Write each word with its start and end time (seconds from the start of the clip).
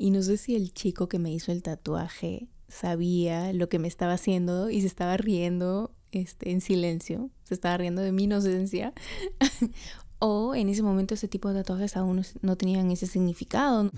Y 0.00 0.12
no 0.12 0.22
sé 0.22 0.36
si 0.36 0.54
el 0.54 0.72
chico 0.72 1.08
que 1.08 1.18
me 1.18 1.32
hizo 1.32 1.50
el 1.50 1.64
tatuaje 1.64 2.46
sabía 2.68 3.52
lo 3.52 3.68
que 3.68 3.80
me 3.80 3.88
estaba 3.88 4.12
haciendo 4.12 4.70
y 4.70 4.80
se 4.80 4.86
estaba 4.86 5.16
riendo 5.16 5.92
este, 6.12 6.52
en 6.52 6.60
silencio, 6.60 7.30
se 7.42 7.54
estaba 7.54 7.76
riendo 7.76 8.00
de 8.00 8.12
mi 8.12 8.24
inocencia. 8.24 8.94
o 10.20 10.54
en 10.54 10.68
ese 10.68 10.84
momento 10.84 11.14
ese 11.14 11.26
tipo 11.26 11.48
de 11.48 11.56
tatuajes 11.56 11.96
aún 11.96 12.24
no 12.42 12.56
tenían 12.56 12.92
ese 12.92 13.08
significado. 13.08 13.90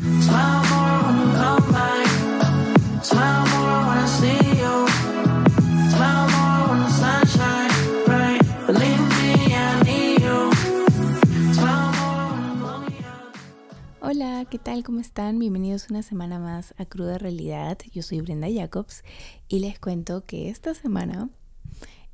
Hola, 14.13 14.45
¿qué 14.51 14.59
tal? 14.59 14.83
¿Cómo 14.83 14.99
están? 14.99 15.39
Bienvenidos 15.39 15.89
una 15.89 16.03
semana 16.03 16.41
más 16.41 16.75
a 16.79 16.85
Cruda 16.85 17.17
Realidad. 17.17 17.79
Yo 17.93 18.03
soy 18.03 18.21
Brenda 18.21 18.49
Jacobs 18.53 19.05
y 19.47 19.61
les 19.61 19.79
cuento 19.79 20.27
que 20.27 20.49
esta 20.49 20.75
semana 20.75 21.31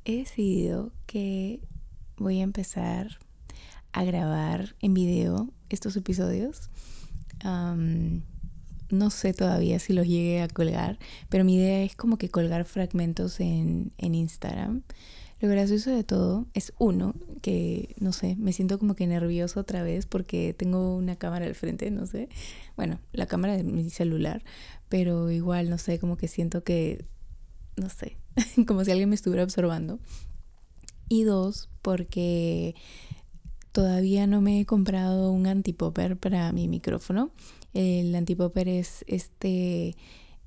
he 0.05 0.17
decidido 0.17 0.91
que 1.07 1.59
voy 2.17 2.41
a 2.41 2.43
empezar 2.43 3.17
a 3.93 4.03
grabar 4.03 4.75
en 4.79 4.93
video 4.93 5.49
estos 5.69 5.95
episodios. 5.95 6.69
no 7.43 9.09
sé 9.09 9.33
todavía 9.33 9.79
si 9.79 9.91
los 9.93 10.05
llegué 10.05 10.43
a 10.43 10.49
colgar, 10.49 10.99
pero 11.29 11.45
mi 11.45 11.55
idea 11.55 11.81
es 11.81 11.95
como 11.95 12.19
que 12.19 12.29
colgar 12.29 12.65
fragmentos 12.65 13.39
en, 13.39 13.91
en 13.97 14.13
Instagram 14.13 14.83
lo 15.39 15.49
gracioso 15.49 15.91
de 15.91 16.03
todo 16.03 16.47
es 16.53 16.73
uno, 16.79 17.13
que 17.41 17.95
no 17.99 18.11
sé, 18.11 18.35
me 18.37 18.53
siento 18.53 18.79
como 18.79 18.95
que 18.95 19.05
nervioso 19.05 19.59
otra 19.59 19.83
vez 19.83 20.07
porque 20.07 20.55
tengo 20.57 20.95
una 20.95 21.15
cámara 21.15 21.45
al 21.45 21.53
frente, 21.53 21.91
no 21.91 22.07
sé. 22.07 22.29
Bueno, 22.75 22.99
la 23.13 23.27
cámara 23.27 23.55
de 23.55 23.63
mi 23.63 23.89
celular, 23.89 24.43
pero 24.89 25.29
igual, 25.29 25.69
no 25.69 25.77
sé, 25.77 25.99
como 25.99 26.17
que 26.17 26.27
siento 26.27 26.63
que, 26.63 27.05
no 27.75 27.89
sé, 27.89 28.17
como 28.67 28.83
si 28.83 28.91
alguien 28.91 29.09
me 29.09 29.15
estuviera 29.15 29.43
observando. 29.43 29.99
Y 31.07 31.23
dos, 31.23 31.69
porque 31.81 32.75
todavía 33.71 34.25
no 34.25 34.41
me 34.41 34.59
he 34.59 34.65
comprado 34.65 35.31
un 35.31 35.45
antipopper 35.45 36.17
para 36.17 36.51
mi 36.51 36.67
micrófono. 36.67 37.31
El 37.73 38.15
antipopper 38.15 38.67
es 38.67 39.05
este 39.07 39.95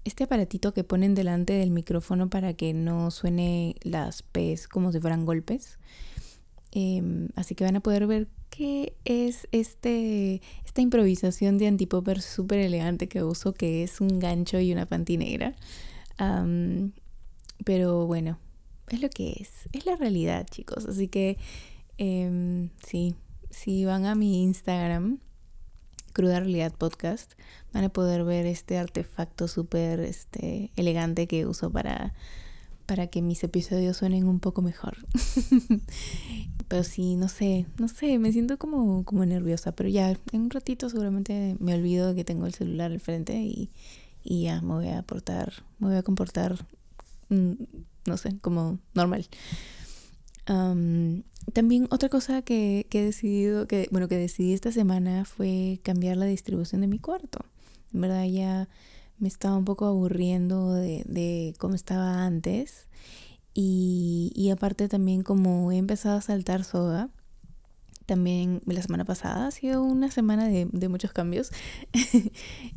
este 0.05 0.25
aparatito 0.25 0.73
que 0.73 0.85
ponen 0.85 1.15
delante 1.15 1.53
del 1.55 1.71
micrófono 1.71 2.31
para 2.31 2.55
que 2.55 2.73
no 2.73 3.11
suene 3.11 3.77
las 3.83 4.23
P's 4.23 4.69
como 4.69 4.93
si 4.93 5.01
fueran 5.01 5.25
golpes. 5.25 5.79
Em, 6.73 7.29
así 7.35 7.55
que 7.55 7.65
van 7.65 7.77
a 7.77 7.81
poder 7.81 8.07
ver 8.07 8.29
qué 8.49 8.95
es 9.05 9.49
este, 9.53 10.41
esta 10.65 10.81
improvisación 10.81 11.59
de 11.59 11.67
antipopper 11.67 12.21
súper 12.21 12.61
elegante 12.61 13.09
que 13.09 13.23
uso, 13.23 13.53
que 13.53 13.83
es 13.83 14.01
un 14.01 14.19
gancho 14.21 14.61
y 14.61 14.73
una 14.73 14.87
panty 14.87 15.17
negra. 15.17 15.55
pero 17.65 18.07
bueno, 18.07 18.39
es 18.89 19.01
lo 19.01 19.09
que 19.11 19.33
es, 19.41 19.69
es 19.73 19.87
la 19.87 19.97
realidad 19.97 20.47
chicos. 20.51 20.87
Así 20.87 21.09
que 21.09 21.39
em, 21.99 22.71
sí, 22.87 23.15
si 23.51 23.85
van 23.85 24.07
a 24.07 24.15
mi 24.15 24.43
Instagram, 24.43 25.21
Cruda 26.13 26.41
Realidad 26.41 26.73
Podcast, 26.77 27.33
van 27.73 27.85
a 27.85 27.89
poder 27.89 28.25
ver 28.25 28.47
este 28.47 28.79
artefacto 28.79 29.49
súper 29.49 30.01
este, 30.01 30.71
elegante 30.77 31.27
que 31.27 31.47
uso 31.47 31.71
para, 31.71 32.15
para 32.87 33.07
que 33.07 33.23
mis 33.23 33.43
episodios 33.45 33.97
suenen 33.97 34.27
un 34.27 34.41
poco 34.41 34.63
mejor. 34.63 34.97
pero 36.69 36.85
sí, 36.85 37.17
no 37.17 37.29
sé, 37.29 37.67
no 37.79 37.89
sé, 37.89 38.19
me 38.19 38.33
siento 38.33 38.59
como, 38.59 39.05
como 39.05 39.25
nerviosa, 39.25 39.73
pero 39.73 39.89
ya 39.89 40.11
en 40.11 40.43
un 40.43 40.51
ratito 40.51 40.89
seguramente 40.89 41.57
me 41.59 41.75
olvido 41.75 42.15
que 42.15 42.25
tengo 42.25 42.47
el 42.47 42.55
celular 42.55 42.93
al 42.93 43.01
frente 43.01 43.35
y, 43.35 43.71
y 44.23 44.45
ya 44.45 44.61
me 44.61 44.75
voy 44.75 44.89
a 44.89 45.01
aportar, 45.01 45.53
me 45.79 45.89
voy 45.89 45.97
a 45.97 46.03
comportar, 46.03 46.67
mm, 47.29 47.53
no 48.07 48.17
sé, 48.17 48.39
como 48.41 48.79
normal 48.95 49.29
también 50.45 51.87
otra 51.91 52.09
cosa 52.09 52.43
que, 52.43 52.87
he 52.91 53.03
decidido, 53.03 53.67
que, 53.67 53.89
bueno, 53.91 54.09
que 54.09 54.17
decidí 54.17 54.53
esta 54.53 54.73
semana 54.73 55.25
fue 55.25 55.81
cambiar 55.83 56.17
la 56.17 56.27
distribución 56.27 56.81
de 56.81 56.87
mi 56.87 56.99
cuarto. 56.99 57.41
En 57.93 58.01
verdad 58.01 58.25
ya 58.25 58.69
me 59.19 59.29
estaba 59.29 59.57
un 59.57 59.65
poco 59.65 59.87
aburriendo 59.87 60.73
de, 60.73 61.05
de 61.07 61.55
cómo 61.59 61.75
estaba 61.75 62.25
antes. 62.25 62.87
Y, 63.53 64.33
y 64.35 64.51
aparte 64.51 64.89
también 64.89 65.23
como 65.23 65.73
he 65.73 65.77
empezado 65.77 66.17
a 66.19 66.23
saltar 66.23 66.65
soga, 66.65 67.11
también 68.11 68.61
la 68.67 68.83
semana 68.83 69.05
pasada 69.05 69.47
ha 69.47 69.51
sido 69.53 69.85
una 69.85 70.11
semana 70.11 70.49
de, 70.49 70.89
muchos 70.89 71.13
cambios. 71.13 71.53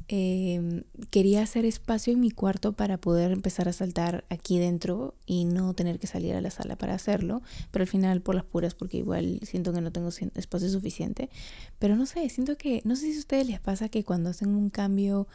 Em, 0.07 0.83
quería 1.13 1.43
hacer 1.43 1.63
espacio 1.63 2.11
en 2.11 2.19
mi 2.19 2.31
cuarto 2.31 2.73
para 2.73 2.97
poder 2.97 3.31
empezar 3.31 3.69
a 3.69 3.73
saltar 3.73 4.25
aquí 4.29 4.57
dentro 4.57 5.13
y 5.27 5.45
no 5.45 5.75
tener 5.75 5.99
que 5.99 6.07
salir 6.07 6.33
a 6.33 6.41
la 6.41 6.49
sala 6.49 6.75
para 6.75 6.95
hacerlo, 6.95 7.43
pero 7.69 7.83
al 7.83 7.87
final 7.87 8.21
por 8.21 8.33
las 8.33 8.45
puras 8.45 8.73
porque 8.73 8.97
igual 8.97 9.39
siento 9.43 9.71
que 9.73 9.81
no 9.81 9.91
tengo 9.91 10.09
espacio 10.09 10.69
suficiente. 10.69 11.29
Pero 11.77 11.95
no 11.95 12.07
sé, 12.07 12.27
siento 12.29 12.57
que, 12.57 12.81
no 12.83 12.95
sé 12.95 13.11
si 13.11 13.17
a 13.17 13.19
ustedes 13.19 13.45
les 13.47 13.59
pasa 13.59 13.89
que 13.89 14.03
cuando 14.03 14.31
hacen 14.31 14.49
un 14.49 14.71
cambio... 14.71 15.27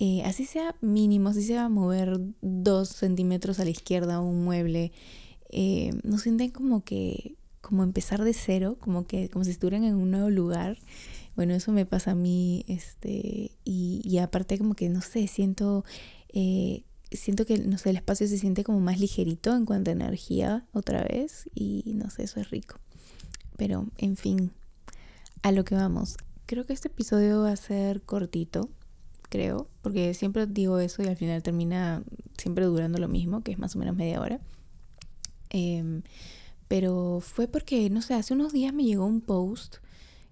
Eh, 0.00 0.24
así 0.24 0.44
sea 0.44 0.74
mínimo, 0.80 1.28
así 1.28 1.44
sea 1.44 1.68
mover 1.68 2.18
dos 2.42 2.88
centímetros 2.88 3.60
a 3.60 3.64
la 3.64 3.70
izquierda 3.70 4.18
un 4.18 4.44
mueble, 4.44 4.90
eh, 5.50 5.92
no 6.02 6.18
sienten 6.18 6.50
como 6.50 6.82
que 6.82 7.36
como 7.60 7.84
empezar 7.84 8.24
de 8.24 8.34
cero, 8.34 8.76
como 8.80 9.06
que 9.06 9.30
como 9.30 9.44
si 9.44 9.52
estuvieran 9.52 9.84
en 9.84 9.94
un 9.94 10.10
nuevo 10.10 10.30
lugar. 10.30 10.78
Bueno, 11.36 11.54
eso 11.54 11.72
me 11.72 11.86
pasa 11.86 12.12
a 12.12 12.14
mí, 12.14 12.64
este, 12.68 13.52
y, 13.64 14.00
y 14.04 14.18
aparte 14.18 14.56
como 14.58 14.74
que, 14.74 14.88
no 14.88 15.00
sé, 15.00 15.26
siento, 15.26 15.84
eh, 16.28 16.84
siento 17.10 17.44
que, 17.44 17.58
no 17.58 17.76
sé, 17.78 17.90
el 17.90 17.96
espacio 17.96 18.28
se 18.28 18.38
siente 18.38 18.62
como 18.62 18.80
más 18.80 19.00
ligerito 19.00 19.54
en 19.56 19.66
cuanto 19.66 19.90
a 19.90 19.94
energía 19.94 20.64
otra 20.72 21.02
vez, 21.02 21.48
y 21.54 21.92
no 21.96 22.10
sé, 22.10 22.24
eso 22.24 22.40
es 22.40 22.50
rico. 22.50 22.76
Pero, 23.56 23.86
en 23.98 24.16
fin, 24.16 24.52
a 25.42 25.52
lo 25.52 25.64
que 25.64 25.74
vamos. 25.74 26.16
Creo 26.46 26.66
que 26.66 26.72
este 26.72 26.88
episodio 26.88 27.42
va 27.42 27.52
a 27.52 27.56
ser 27.56 28.02
cortito, 28.02 28.68
creo, 29.28 29.68
porque 29.82 30.14
siempre 30.14 30.46
digo 30.46 30.78
eso 30.78 31.02
y 31.02 31.06
al 31.06 31.16
final 31.16 31.42
termina 31.42 32.04
siempre 32.38 32.64
durando 32.66 32.98
lo 32.98 33.08
mismo, 33.08 33.42
que 33.42 33.52
es 33.52 33.58
más 33.58 33.74
o 33.74 33.78
menos 33.78 33.96
media 33.96 34.20
hora. 34.20 34.40
Eh, 35.50 36.02
pero 36.68 37.20
fue 37.20 37.48
porque, 37.48 37.90
no 37.90 38.02
sé, 38.02 38.14
hace 38.14 38.34
unos 38.34 38.52
días 38.52 38.72
me 38.72 38.84
llegó 38.84 39.06
un 39.06 39.20
post 39.20 39.76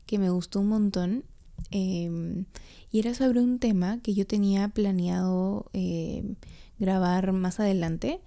que 0.06 0.18
me 0.18 0.30
gustó 0.30 0.60
un 0.60 0.68
montón 0.68 1.24
em, 1.70 2.44
y 2.90 2.98
era 2.98 3.14
sobre 3.14 3.40
un 3.40 3.58
tema 3.58 4.00
que 4.02 4.14
yo 4.14 4.26
tenía 4.26 4.68
planeado 4.68 5.70
em, 5.72 6.36
grabar 6.78 7.32
más 7.32 7.60
adelante. 7.60 8.20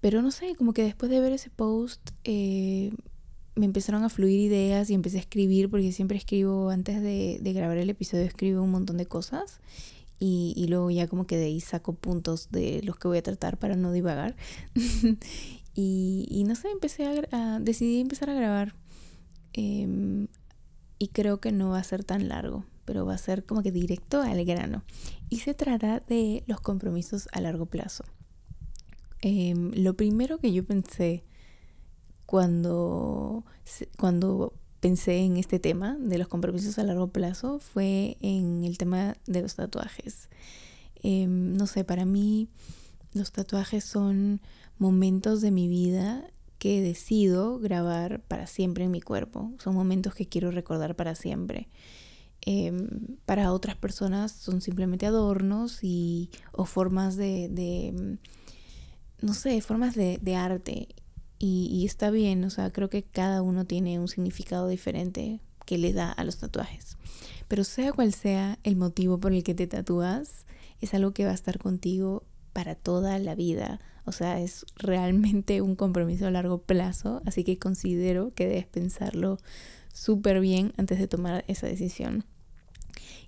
Pero 0.00 0.22
no 0.22 0.30
sé, 0.30 0.54
como 0.56 0.72
que 0.72 0.82
después 0.82 1.10
de 1.10 1.20
ver 1.20 1.32
ese 1.32 1.50
post 1.50 2.10
eh, 2.24 2.90
me 3.54 3.66
empezaron 3.66 4.02
a 4.04 4.08
fluir 4.08 4.40
ideas 4.40 4.90
y 4.90 4.94
empecé 4.94 5.18
a 5.18 5.20
escribir, 5.20 5.70
porque 5.70 5.92
siempre 5.92 6.16
escribo, 6.16 6.70
antes 6.70 7.02
de, 7.02 7.38
grabar 7.52 7.76
el 7.76 7.90
episodio, 7.90 8.24
escribo 8.24 8.62
un 8.62 8.70
montón 8.70 8.96
de 8.96 9.06
cosas. 9.06 9.60
Y, 10.18 10.66
luego 10.68 10.90
ya 10.90 11.08
como 11.08 11.26
que 11.26 11.38
de 11.38 11.46
ahí 11.46 11.60
saco 11.60 11.94
puntos 11.94 12.50
de 12.50 12.82
los 12.84 12.96
que 12.96 13.08
voy 13.08 13.18
a 13.18 13.22
tratar 13.22 13.58
para 13.58 13.76
no 13.76 13.92
divagar. 13.92 14.36
Y, 15.72 16.44
no 16.46 16.56
sé, 16.56 16.68
empecé 16.70 17.06
a, 17.32 17.58
decidí 17.58 18.00
empezar 18.00 18.28
a 18.28 18.34
grabar. 18.34 18.74
Em, 19.54 20.26
y 21.00 21.08
creo 21.08 21.40
que 21.40 21.50
no 21.50 21.70
va 21.70 21.78
a 21.78 21.82
ser 21.84 22.04
tan 22.04 22.28
largo, 22.28 22.66
pero 22.84 23.06
va 23.06 23.14
a 23.14 23.18
ser 23.18 23.44
como 23.46 23.62
que 23.62 23.72
directo 23.72 24.20
al 24.20 24.44
grano. 24.44 24.84
Y 25.30 25.38
se 25.38 25.54
trata 25.54 26.00
de 26.00 26.44
los 26.46 26.60
compromisos 26.60 27.26
a 27.32 27.40
largo 27.40 27.64
plazo. 27.64 28.04
Em, 29.22 29.72
lo 29.74 29.94
primero 29.94 30.38
que 30.38 30.52
yo 30.52 30.62
pensé 30.62 31.24
cuando, 32.26 33.44
cuando 33.98 34.52
pensé 34.80 35.20
en 35.20 35.38
este 35.38 35.58
tema 35.58 35.96
de 35.98 36.18
los 36.18 36.28
compromisos 36.28 36.78
a 36.78 36.84
largo 36.84 37.08
plazo 37.08 37.60
fue 37.60 38.18
en 38.20 38.62
el 38.64 38.76
tema 38.76 39.16
de 39.26 39.40
los 39.40 39.54
tatuajes. 39.54 40.28
Em, 41.02 41.54
no 41.56 41.66
sé, 41.66 41.82
para 41.82 42.04
mí 42.04 42.50
los 43.14 43.32
tatuajes 43.32 43.84
son 43.84 44.42
momentos 44.76 45.40
de 45.40 45.50
mi 45.50 45.66
vida 45.66 46.30
que 46.60 46.82
decido 46.82 47.58
grabar 47.58 48.20
para 48.28 48.46
siempre 48.46 48.84
en 48.84 48.90
mi 48.90 49.00
cuerpo. 49.00 49.50
Son 49.58 49.74
momentos 49.74 50.14
que 50.14 50.26
quiero 50.26 50.50
recordar 50.50 50.94
para 50.94 51.14
siempre. 51.14 51.70
Em, 52.42 53.16
para 53.24 53.52
otras 53.52 53.76
personas 53.76 54.32
son 54.32 54.60
simplemente 54.60 55.06
adornos 55.06 55.78
y, 55.82 56.30
o 56.52 56.66
formas 56.66 57.16
de, 57.16 57.94
mm, 57.96 59.26
no 59.26 59.32
sé, 59.32 59.58
formas 59.62 59.94
de, 59.94 60.36
arte. 60.36 60.88
Y, 61.38 61.68
y, 61.72 61.86
está 61.86 62.10
bien, 62.10 62.44
o 62.44 62.50
sea, 62.50 62.70
creo 62.70 62.90
que 62.90 63.04
cada 63.04 63.40
uno 63.40 63.64
tiene 63.64 63.98
un 63.98 64.08
significado 64.08 64.68
diferente 64.68 65.40
que 65.64 65.78
le 65.78 65.94
da 65.94 66.12
a 66.12 66.24
los 66.24 66.36
tatuajes. 66.36 66.98
Pero 67.48 67.64
sea 67.64 67.94
cual 67.94 68.12
sea 68.12 68.58
el 68.64 68.76
motivo 68.76 69.18
por 69.18 69.32
el 69.32 69.42
que 69.44 69.54
te 69.54 69.66
tatúas, 69.66 70.44
es 70.82 70.92
algo 70.92 71.12
que 71.12 71.24
va 71.24 71.30
a 71.30 71.34
estar 71.34 71.58
contigo 71.58 72.24
para 72.52 72.74
toda 72.74 73.18
la 73.18 73.34
vida. 73.34 73.80
O 74.04 74.12
sea, 74.12 74.40
es 74.40 74.64
realmente 74.76 75.60
un 75.60 75.76
compromiso 75.76 76.26
a 76.26 76.30
largo 76.30 76.62
plazo, 76.62 77.22
así 77.26 77.44
que 77.44 77.58
considero 77.58 78.32
que 78.34 78.46
debes 78.46 78.66
pensarlo 78.66 79.38
súper 79.92 80.40
bien 80.40 80.72
antes 80.76 80.98
de 80.98 81.08
tomar 81.08 81.44
esa 81.48 81.66
decisión. 81.66 82.24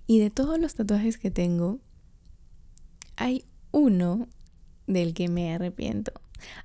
Y 0.07 0.19
de 0.19 0.29
todos 0.29 0.59
los 0.59 0.75
tatuajes 0.75 1.17
que 1.17 1.31
tengo, 1.31 1.79
hay 3.15 3.45
uno 3.71 4.27
del 4.87 5.13
que 5.13 5.29
me 5.29 5.53
arrepiento. 5.53 6.11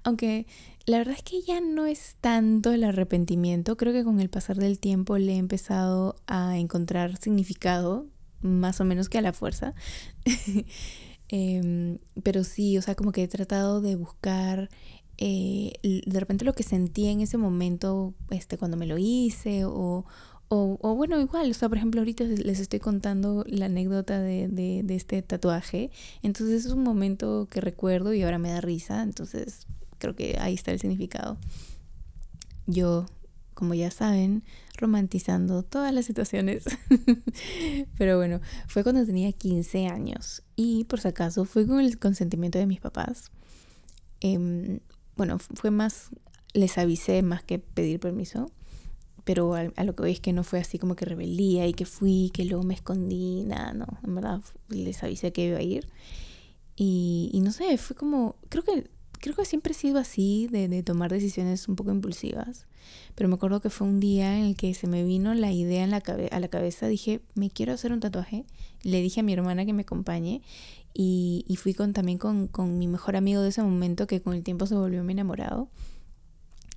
Aunque 0.02 0.46
la 0.86 0.98
verdad 0.98 1.14
es 1.16 1.22
que 1.22 1.42
ya 1.42 1.60
no 1.60 1.86
es 1.86 2.16
tanto 2.20 2.72
el 2.72 2.82
arrepentimiento, 2.82 3.76
creo 3.76 3.92
que 3.92 4.04
con 4.04 4.20
el 4.20 4.30
pasar 4.30 4.56
del 4.56 4.78
tiempo 4.78 5.18
le 5.18 5.34
he 5.34 5.36
empezado 5.36 6.16
a 6.26 6.58
encontrar 6.58 7.16
significado, 7.18 8.06
más 8.40 8.80
o 8.80 8.84
menos 8.84 9.08
que 9.08 9.18
a 9.18 9.22
la 9.22 9.32
fuerza. 9.32 9.74
Em, 11.28 11.98
pero 12.22 12.44
sí, 12.44 12.78
o 12.78 12.82
sea, 12.82 12.94
como 12.94 13.12
que 13.12 13.22
he 13.22 13.28
tratado 13.28 13.80
de 13.80 13.96
buscar 13.96 14.70
eh, 15.18 15.72
de 15.82 16.20
repente 16.20 16.44
lo 16.44 16.54
que 16.54 16.62
sentí 16.62 17.06
en 17.08 17.20
ese 17.20 17.36
momento, 17.38 18.14
este, 18.30 18.56
cuando 18.56 18.76
me 18.76 18.86
lo 18.86 18.98
hice, 18.98 19.64
o, 19.64 20.06
o, 20.50 20.94
bueno, 20.94 21.20
igual, 21.20 21.50
o 21.50 21.54
sea, 21.54 21.68
por 21.68 21.76
ejemplo, 21.76 22.00
ahorita 22.00 22.24
les 22.24 22.60
estoy 22.60 22.78
contando 22.78 23.44
la 23.46 23.66
anécdota 23.66 24.20
de, 24.20 24.48
de, 24.48 24.94
este 24.94 25.20
tatuaje, 25.22 25.90
entonces 26.22 26.64
es 26.64 26.72
un 26.72 26.82
momento 26.82 27.48
que 27.50 27.60
recuerdo 27.60 28.14
y 28.14 28.22
ahora 28.22 28.38
me 28.38 28.50
da 28.50 28.60
risa, 28.60 29.02
entonces 29.02 29.66
creo 29.98 30.14
que 30.16 30.38
ahí 30.40 30.54
está 30.54 30.70
el 30.72 30.80
significado. 30.80 31.36
Yo, 32.66 33.06
como 33.58 33.74
ya 33.74 33.90
saben, 33.90 34.44
romantizando 34.76 35.64
todas 35.64 35.92
las 35.92 36.04
situaciones, 36.04 36.62
pero 37.98 38.16
bueno, 38.16 38.40
fue 38.68 38.84
cuando 38.84 39.04
tenía 39.04 39.32
15 39.32 39.88
años 39.88 40.44
y 40.54 40.84
por 40.84 41.00
si 41.00 41.08
acaso 41.08 41.44
fue 41.44 41.66
con 41.66 41.80
el 41.80 41.98
consentimiento 41.98 42.56
de 42.60 42.66
mis 42.66 42.78
papás. 42.78 43.32
Em, 44.20 44.78
bueno, 45.16 45.40
fue 45.40 45.72
más, 45.72 46.10
les 46.54 46.78
avisé 46.78 47.20
más 47.22 47.42
que 47.42 47.58
pedir 47.58 47.98
permiso 47.98 48.52
pero 49.24 49.54
a, 49.54 49.84
lo 49.84 49.94
que 49.94 50.02
veis 50.04 50.20
que 50.20 50.32
no 50.32 50.42
fue 50.42 50.58
así 50.58 50.78
como 50.78 50.96
que 50.96 51.04
rebeldía 51.04 51.66
y 51.66 51.74
que 51.74 51.84
fui, 51.84 52.30
que 52.32 52.46
luego 52.46 52.62
me 52.62 52.72
escondí, 52.72 53.42
nada, 53.44 53.74
no, 53.74 53.86
en 54.02 54.14
verdad 54.14 54.40
les 54.68 55.02
avisé 55.02 55.32
que 55.32 55.48
iba 55.48 55.58
a 55.58 55.62
ir. 55.62 55.86
Y, 56.76 57.28
y 57.34 57.40
no 57.40 57.52
sé, 57.52 57.76
fue 57.76 57.94
como, 57.94 58.36
creo 58.48 58.62
que, 58.64 58.88
creo 59.20 59.34
que 59.34 59.44
siempre 59.44 59.72
he 59.72 59.74
sido 59.74 59.98
así, 59.98 60.48
de, 60.50 60.68
de 60.68 60.82
tomar 60.82 61.10
decisiones 61.10 61.68
un 61.68 61.76
poco 61.76 61.90
impulsivas, 61.90 62.66
pero 63.14 63.28
me 63.28 63.34
acuerdo 63.34 63.60
que 63.60 63.70
fue 63.70 63.86
un 63.86 64.00
día 64.00 64.38
en 64.38 64.46
el 64.46 64.56
que 64.56 64.74
se 64.74 64.86
me 64.86 65.04
vino 65.04 65.34
la 65.34 65.52
idea 65.52 65.84
en 65.84 65.90
la 65.90 66.02
a 66.30 66.40
la 66.40 66.48
cabeza, 66.48 66.88
dije, 66.88 67.20
me 67.34 67.50
quiero 67.50 67.72
hacer 67.72 67.92
un 67.92 68.00
tatuaje, 68.00 68.44
le 68.82 69.00
dije 69.00 69.20
a 69.20 69.22
mi 69.22 69.32
hermana 69.32 69.66
que 69.66 69.72
me 69.72 69.82
acompañe 69.82 70.42
y, 70.94 71.44
y 71.48 71.56
fui 71.56 71.74
con, 71.74 71.92
también 71.92 72.18
con, 72.18 72.48
con 72.48 72.78
mi 72.78 72.88
mejor 72.88 73.16
amigo 73.16 73.42
de 73.42 73.50
ese 73.50 73.62
momento 73.62 74.06
que 74.06 74.22
con 74.22 74.34
el 74.34 74.42
tiempo 74.42 74.66
se 74.66 74.74
volvió 74.74 75.02
mi 75.04 75.12
enamorado 75.12 75.68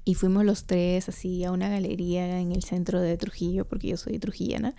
y 0.03 0.15
fuimos 0.15 0.45
los 0.45 0.65
tres 0.65 1.09
así 1.09 1.43
a 1.43 1.51
una 1.51 1.69
galería 1.69 2.39
en 2.39 2.51
el 2.51 2.63
centro 2.63 2.99
de 3.01 3.17
Trujillo, 3.17 3.65
porque 3.65 3.89
yo 3.89 3.97
soy 3.97 4.17
trujillana. 4.17 4.75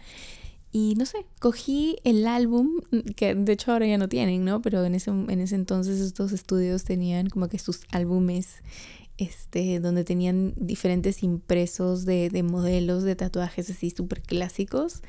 Y 0.72 0.94
no 0.96 1.04
sé, 1.04 1.26
cogí 1.38 1.96
el 2.02 2.26
álbum, 2.26 2.80
que 3.14 3.34
de 3.34 3.52
hecho 3.52 3.72
ahora 3.72 3.86
ya 3.86 3.98
no 3.98 4.08
tienen, 4.08 4.44
¿no? 4.44 4.62
Pero 4.62 4.84
en 4.84 4.94
ese, 4.94 5.10
en 5.10 5.40
ese 5.40 5.54
entonces 5.54 6.00
estos 6.00 6.32
estudios 6.32 6.84
tenían 6.84 7.28
como 7.28 7.48
que 7.48 7.58
sus 7.58 7.82
álbumes, 7.90 8.62
este, 9.19 9.80
donde 9.80 10.02
tenían 10.04 10.54
diferentes 10.56 11.22
impresos 11.22 12.06
de, 12.06 12.30
de 12.30 12.42
modelos 12.42 13.02
de 13.02 13.14
tatuajes 13.16 13.69
así 13.69 13.90
súper 13.90 14.22
clásicos 14.22 15.02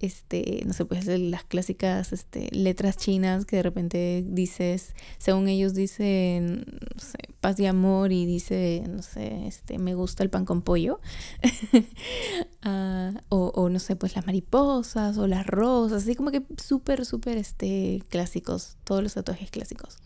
este, 0.00 0.62
no 0.66 0.72
sé, 0.72 0.86
pues 0.86 1.06
las 1.06 1.44
clásicas 1.44 2.12
este, 2.12 2.48
letras 2.52 2.96
chinas 2.96 3.44
que 3.44 3.56
de 3.56 3.62
repente 3.62 4.24
dices, 4.26 4.94
según 5.18 5.46
ellos 5.48 5.74
dicen, 5.74 6.64
no 6.94 7.00
sé, 7.00 7.18
paz 7.40 7.60
y 7.60 7.66
amor 7.66 8.10
y 8.10 8.24
dice, 8.24 8.82
no 8.88 9.02
sé, 9.02 9.46
este, 9.46 9.78
me 9.78 9.94
gusta 9.94 10.22
el 10.22 10.30
pan 10.30 10.46
con 10.46 10.62
pollo. 10.62 11.00
Ah, 12.62 13.22
o, 13.30 13.68
no 13.70 13.78
sé, 13.78 13.96
pues 13.96 14.14
las 14.14 14.26
mariposas 14.26 15.16
o 15.16 15.26
las 15.26 15.46
rosas, 15.46 16.02
así 16.02 16.14
como 16.14 16.30
que 16.30 16.42
súper, 16.62 17.06
súper 17.06 17.38
este, 17.38 18.02
clásicos, 18.08 18.76
todos 18.84 19.02
los 19.02 19.14
tatuajes 19.14 19.50
clásicos. 19.50 19.96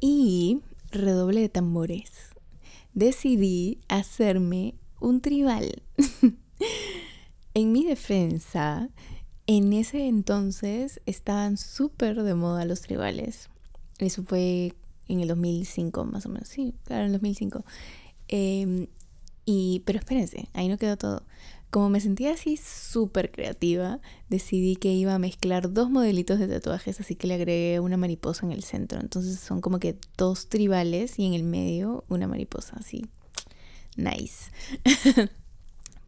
Y 0.00 0.60
redoble 0.90 1.40
de 1.40 1.48
tambores. 1.48 2.10
Decidí 2.92 3.78
hacerme 3.88 4.74
un 5.00 5.20
tribal. 5.22 5.82
en 7.54 7.72
mi 7.72 7.84
defensa, 7.84 8.90
en 9.46 9.72
ese 9.72 10.06
entonces 10.06 11.00
estaban 11.06 11.56
súper 11.56 12.22
de 12.22 12.34
moda 12.34 12.66
los 12.66 12.82
tribales. 12.82 13.48
Eso 13.98 14.22
fue 14.22 14.74
en 15.08 15.20
el 15.20 15.28
2005 15.28 16.04
más 16.04 16.26
o 16.26 16.28
menos. 16.28 16.48
Sí, 16.48 16.74
claro, 16.84 17.04
en 17.04 17.06
el 17.06 17.12
2005. 17.12 17.64
Em, 18.28 18.86
y, 19.44 19.82
pero 19.84 19.98
espérense, 19.98 20.48
ahí 20.52 20.68
no 20.68 20.78
quedó 20.78 20.96
todo. 20.96 21.22
Como 21.72 21.88
me 21.88 22.02
sentía 22.02 22.34
así 22.34 22.58
súper 22.58 23.30
creativa, 23.30 24.02
decidí 24.28 24.76
que 24.76 24.92
iba 24.92 25.14
a 25.14 25.18
mezclar 25.18 25.72
dos 25.72 25.88
modelitos 25.88 26.38
de 26.38 26.46
tatuajes, 26.46 27.00
así 27.00 27.14
que 27.14 27.26
le 27.26 27.32
agregué 27.32 27.80
una 27.80 27.96
mariposa 27.96 28.44
en 28.44 28.52
el 28.52 28.62
centro. 28.62 29.00
Entonces 29.00 29.40
son 29.40 29.62
como 29.62 29.78
que 29.78 29.96
dos 30.18 30.50
tribales 30.50 31.18
y 31.18 31.24
en 31.24 31.32
el 31.32 31.44
medio 31.44 32.04
una 32.10 32.28
mariposa, 32.28 32.76
así. 32.78 33.06
Nice. 33.96 34.50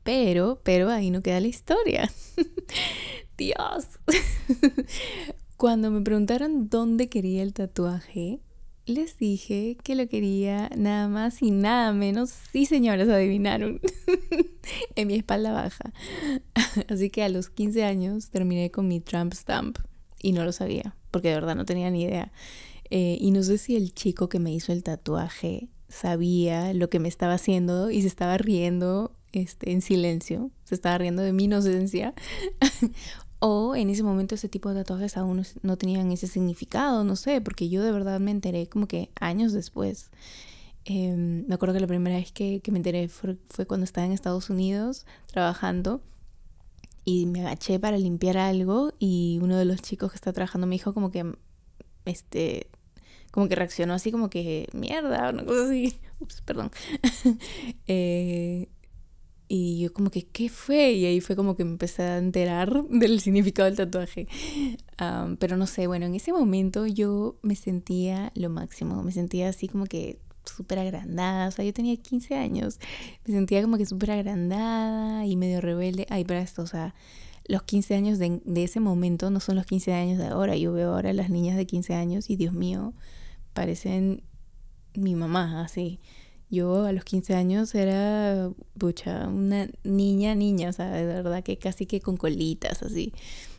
pero, 0.02 0.60
pero 0.62 0.90
ahí 0.90 1.10
no 1.10 1.22
queda 1.22 1.40
la 1.40 1.46
historia. 1.46 2.12
Dios. 3.38 3.86
Cuando 5.56 5.90
me 5.90 6.02
preguntaron 6.02 6.68
dónde 6.68 7.08
quería 7.08 7.42
el 7.42 7.54
tatuaje, 7.54 8.38
les 8.86 9.18
dije 9.18 9.76
que 9.82 9.94
lo 9.94 10.06
quería 10.08 10.70
nada 10.76 11.08
más 11.08 11.42
y 11.42 11.50
nada 11.50 11.92
menos, 11.92 12.30
sí 12.30 12.66
señores, 12.66 13.08
adivinaron, 13.08 13.80
en 14.96 15.08
mi 15.08 15.14
espalda 15.14 15.52
baja. 15.52 15.92
Así 16.88 17.10
que 17.10 17.22
a 17.22 17.28
los 17.28 17.50
15 17.50 17.84
años 17.84 18.30
terminé 18.30 18.70
con 18.70 18.88
mi 18.88 19.00
Trump 19.00 19.32
Stamp 19.32 19.78
y 20.20 20.32
no 20.32 20.44
lo 20.44 20.52
sabía, 20.52 20.96
porque 21.10 21.28
de 21.28 21.34
verdad 21.34 21.56
no 21.56 21.64
tenía 21.64 21.90
ni 21.90 22.02
idea. 22.02 22.32
Eh, 22.90 23.16
y 23.20 23.30
no 23.30 23.42
sé 23.42 23.58
si 23.58 23.76
el 23.76 23.94
chico 23.94 24.28
que 24.28 24.38
me 24.38 24.52
hizo 24.52 24.72
el 24.72 24.82
tatuaje 24.82 25.68
sabía 25.88 26.74
lo 26.74 26.90
que 26.90 27.00
me 27.00 27.08
estaba 27.08 27.34
haciendo 27.34 27.90
y 27.90 28.02
se 28.02 28.08
estaba 28.08 28.36
riendo 28.36 29.16
este, 29.32 29.72
en 29.72 29.80
silencio, 29.80 30.50
se 30.64 30.74
estaba 30.74 30.98
riendo 30.98 31.22
de 31.22 31.32
mi 31.32 31.44
inocencia, 31.44 32.14
o 33.46 33.76
en 33.76 33.90
ese 33.90 34.02
momento 34.02 34.36
ese 34.36 34.48
tipo 34.48 34.70
de 34.70 34.76
tatuajes 34.76 35.18
aún 35.18 35.44
no 35.60 35.76
tenían 35.76 36.10
ese 36.10 36.26
significado, 36.26 37.04
no 37.04 37.14
sé, 37.14 37.42
porque 37.42 37.68
yo 37.68 37.82
de 37.82 37.92
verdad 37.92 38.18
me 38.18 38.30
enteré 38.30 38.66
como 38.70 38.88
que 38.88 39.10
años 39.20 39.52
después. 39.52 40.10
Em, 40.86 41.46
me 41.46 41.54
acuerdo 41.54 41.74
que 41.74 41.80
la 41.80 41.86
primera 41.86 42.16
vez 42.16 42.32
que, 42.32 42.62
me 42.70 42.78
enteré 42.78 43.06
fue, 43.08 43.36
cuando 43.66 43.84
estaba 43.84 44.06
en 44.06 44.12
Estados 44.12 44.48
Unidos 44.48 45.04
trabajando 45.26 46.00
y 47.04 47.26
me 47.26 47.42
agaché 47.42 47.78
para 47.78 47.98
limpiar 47.98 48.38
algo 48.38 48.94
y 48.98 49.38
uno 49.42 49.58
de 49.58 49.66
los 49.66 49.82
chicos 49.82 50.10
que 50.12 50.16
está 50.16 50.32
trabajando 50.32 50.66
me 50.66 50.76
dijo 50.76 50.94
como 50.94 51.10
que, 51.10 51.30
este, 52.06 52.68
como 53.30 53.46
que 53.46 53.56
reaccionó 53.56 53.92
así 53.92 54.10
como 54.10 54.30
que, 54.30 54.68
mierda, 54.72 55.28
una 55.28 55.44
cosa 55.44 55.66
así, 55.66 56.00
ups, 56.18 56.40
perdón. 56.40 56.70
eh, 57.88 58.68
y 59.56 59.78
yo 59.78 59.92
como 59.92 60.10
que, 60.10 60.24
¿qué 60.24 60.48
fue? 60.48 60.94
Y 60.94 61.06
ahí 61.06 61.20
fue 61.20 61.36
como 61.36 61.54
que 61.54 61.64
me 61.64 61.70
empecé 61.70 62.02
a 62.02 62.18
enterar 62.18 62.82
del 62.90 63.20
significado 63.20 63.66
del 63.66 63.76
tatuaje. 63.76 64.26
pero 65.38 65.56
no 65.56 65.68
sé, 65.68 65.86
bueno, 65.86 66.06
en 66.06 66.16
ese 66.16 66.32
momento 66.32 66.88
yo 66.88 67.36
me 67.42 67.54
sentía 67.54 68.32
lo 68.34 68.50
máximo, 68.50 69.00
me 69.04 69.12
sentía 69.12 69.48
así 69.48 69.68
como 69.68 69.86
que 69.86 70.18
súper 70.44 70.80
agrandada, 70.80 71.46
o 71.46 71.50
sea, 71.52 71.64
yo 71.64 71.72
tenía 71.72 71.96
15 71.96 72.34
años, 72.34 72.80
me 73.24 73.32
sentía 73.32 73.62
como 73.62 73.78
que 73.78 73.86
súper 73.86 74.10
agrandada 74.10 75.24
y 75.24 75.36
medio 75.36 75.60
rebelde. 75.60 76.06
Ay, 76.10 76.24
para 76.24 76.40
esto, 76.40 76.62
o 76.62 76.66
sea, 76.66 76.96
los 77.46 77.62
15 77.62 77.94
años 77.94 78.18
de, 78.18 78.40
de, 78.44 78.64
ese 78.64 78.80
momento 78.80 79.30
no 79.30 79.38
son 79.38 79.54
los 79.54 79.66
15 79.66 79.92
años 79.92 80.18
de 80.18 80.26
ahora. 80.26 80.56
Yo 80.56 80.72
veo 80.72 80.94
ahora 80.94 81.12
las 81.12 81.30
niñas 81.30 81.56
de 81.56 81.64
15 81.64 81.94
años 81.94 82.28
y 82.28 82.34
Dios 82.34 82.54
mío, 82.54 82.92
parecen 83.52 84.24
mi 84.94 85.14
mamá, 85.14 85.62
así. 85.62 86.00
Yo 86.54 86.84
a 86.84 86.92
los 86.92 87.04
15 87.04 87.34
años 87.34 87.74
era, 87.74 88.50
una 89.28 89.68
niña, 89.82 90.34
niña, 90.34 90.68
o 90.68 90.72
sea, 90.72 90.90
de 90.90 91.04
verdad 91.04 91.42
que 91.42 91.58
casi 91.58 91.86
que 91.86 92.00
con 92.00 92.16
colitas, 92.16 92.82
así. 92.82 93.12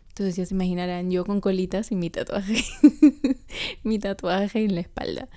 Entonces 0.09 0.37
ya 0.37 0.45
se 0.45 0.53
imaginarán 0.53 1.11
yo 1.11 1.25
con 1.25 1.41
colitas 1.41 1.91
y 1.91 1.95
mi 1.95 2.09
tatuaje, 2.09 2.63
mi 3.83 3.99
tatuaje 3.99 4.63
en 4.63 4.75
la 4.75 4.81
espalda. 4.81 5.27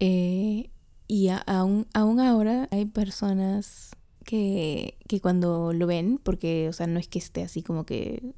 Eh, 0.00 0.68
y 1.08 1.28
aún, 1.46 1.86
aún 1.94 2.20
ahora 2.20 2.68
hay 2.70 2.84
personas 2.84 3.96
que, 4.24 4.98
que 5.08 5.20
cuando 5.20 5.72
lo 5.72 5.86
ven, 5.86 6.20
porque, 6.22 6.68
o 6.68 6.74
sea, 6.74 6.86
no 6.86 6.98
es 6.98 7.08
que 7.08 7.18
esté 7.18 7.42
así 7.42 7.62
como 7.62 7.86
que 7.86 8.34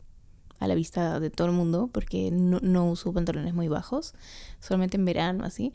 a 0.61 0.69
la 0.69 0.75
vista 0.75 1.19
de 1.19 1.31
todo 1.31 1.49
el 1.49 1.55
mundo, 1.55 1.91
porque 1.93 2.31
no, 2.31 2.61
no 2.61 2.89
uso 2.89 3.13
pantalones 3.13 3.53
muy 3.53 3.67
bajos, 3.67 4.15
solamente 4.61 4.97
en 4.97 5.05
verano, 5.05 5.45
así. 5.45 5.73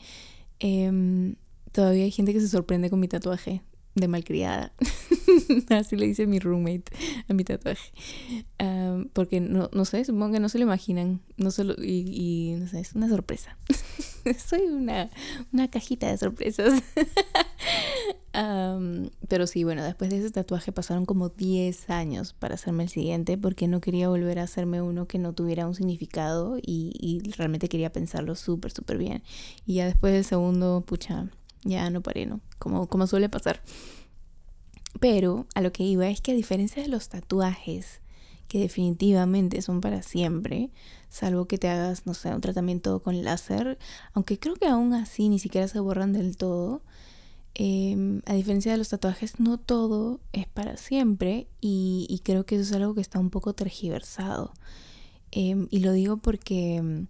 Eh, 0.60 1.36
Todavía 1.72 2.04
hay 2.04 2.12
gente 2.12 2.34
que 2.34 2.40
se 2.40 2.48
sorprende 2.48 2.90
con 2.90 3.00
mi 3.00 3.08
tatuaje 3.08 3.62
de 3.96 4.08
malcriada. 4.08 4.74
Así 5.70 5.96
le 5.96 6.08
dice 6.08 6.28
mi 6.28 6.40
roommate 6.40 6.86
a 7.28 7.34
mi 7.34 7.44
tatuaje. 7.44 7.92
porque 9.14 9.40
no, 9.40 9.70
no 9.74 9.86
sé, 9.86 10.04
supongo 10.06 10.34
que 10.34 10.40
no 10.40 10.50
se 10.50 10.58
lo 10.58 10.64
imaginan. 10.66 11.22
No 11.38 11.52
se 11.52 11.64
y, 11.84 12.56
no 12.60 12.68
sé, 12.68 12.80
es 12.80 12.94
una 12.94 13.10
sorpresa. 13.10 13.58
Soy 14.46 14.62
una, 14.62 15.10
una 15.52 15.70
cajita 15.70 16.08
de 16.08 16.18
sorpresas. 16.18 16.82
pero 19.28 19.48
sí, 19.48 19.64
bueno, 19.64 19.84
después 19.84 20.10
de 20.10 20.20
ese 20.20 20.32
tatuaje 20.32 20.72
pasaron 20.72 21.06
como 21.06 21.30
10 21.30 21.90
años 21.90 22.34
para 22.34 22.56
hacerme 22.56 22.84
el 22.84 22.90
siguiente 22.90 23.38
porque 23.38 23.68
no 23.68 23.82
quería 23.82 24.08
volver 24.10 24.40
a 24.40 24.44
hacerme 24.44 24.82
uno 24.82 25.08
que 25.08 25.20
no 25.20 25.34
tuviera 25.34 25.68
un 25.68 25.76
significado 25.76 26.58
y, 26.58 26.94
y 27.00 27.32
realmente 27.32 27.70
quería 27.70 27.92
pensarlo 27.92 28.36
súper, 28.36 28.72
súper 28.72 28.98
bien. 28.98 29.24
Y 29.66 29.76
ya 29.76 29.86
después 29.86 30.14
del 30.14 30.24
segundo, 30.24 30.84
pucha, 30.86 31.30
ya 31.64 31.90
no 31.90 32.02
paré, 32.02 32.26
¿no? 32.26 32.42
Como, 32.58 32.88
como 32.88 33.08
suele 33.08 33.30
pasar. 33.30 33.62
Pero 35.00 35.48
a 35.56 35.62
lo 35.62 35.72
que 35.72 35.84
iba 35.84 36.08
es 36.10 36.22
que 36.22 36.32
a 36.32 36.36
diferencia 36.36 36.82
de 36.82 36.90
los 36.90 37.10
tatuajes, 37.10 38.02
que 38.48 38.60
definitivamente 38.60 39.62
son 39.62 39.80
para 39.82 40.02
siempre, 40.02 40.72
salvo 41.10 41.46
que 41.46 41.58
te 41.58 41.70
hagas, 41.70 42.06
no 42.06 42.14
sé, 42.14 42.34
un 42.34 42.42
tratamiento 42.42 43.02
con 43.02 43.24
láser, 43.24 43.78
aunque 44.14 44.40
creo 44.40 44.56
que 44.56 44.68
aún 44.68 44.94
así 44.94 45.30
ni 45.30 45.40
siquiera 45.40 45.68
se 45.68 45.80
borran 45.80 46.14
del 46.14 46.36
todo, 46.36 46.82
Em, 47.56 48.22
a 48.26 48.36
diferencia 48.36 48.72
de 48.72 48.78
los 48.78 48.88
tatuajes, 48.88 49.40
no 49.40 49.58
todo 49.58 50.22
es 50.32 50.48
para 50.48 50.78
siempre 50.78 51.48
y, 51.60 52.22
creo 52.24 52.46
que 52.46 52.56
eso 52.56 52.64
es 52.64 52.72
algo 52.72 52.96
que 52.96 53.02
está 53.02 53.20
un 53.20 53.30
poco 53.30 53.54
tergiversado. 53.54 54.54
Em, 55.32 55.68
y 55.70 55.80
lo 55.80 55.92
digo 55.92 56.18
porque, 56.18 57.06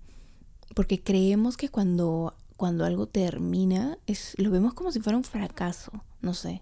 porque 0.75 1.01
creemos 1.03 1.55
que 1.55 1.69
cuando, 1.69 2.33
cuando 2.59 2.83
algo 2.83 3.07
termina, 3.07 3.97
es, 4.05 4.33
lo 4.37 4.51
vemos 4.51 4.73
como 4.73 4.91
si 4.91 4.99
fuera 4.99 5.15
un 5.17 5.23
fracaso, 5.23 6.03
no 6.19 6.33
sé. 6.33 6.61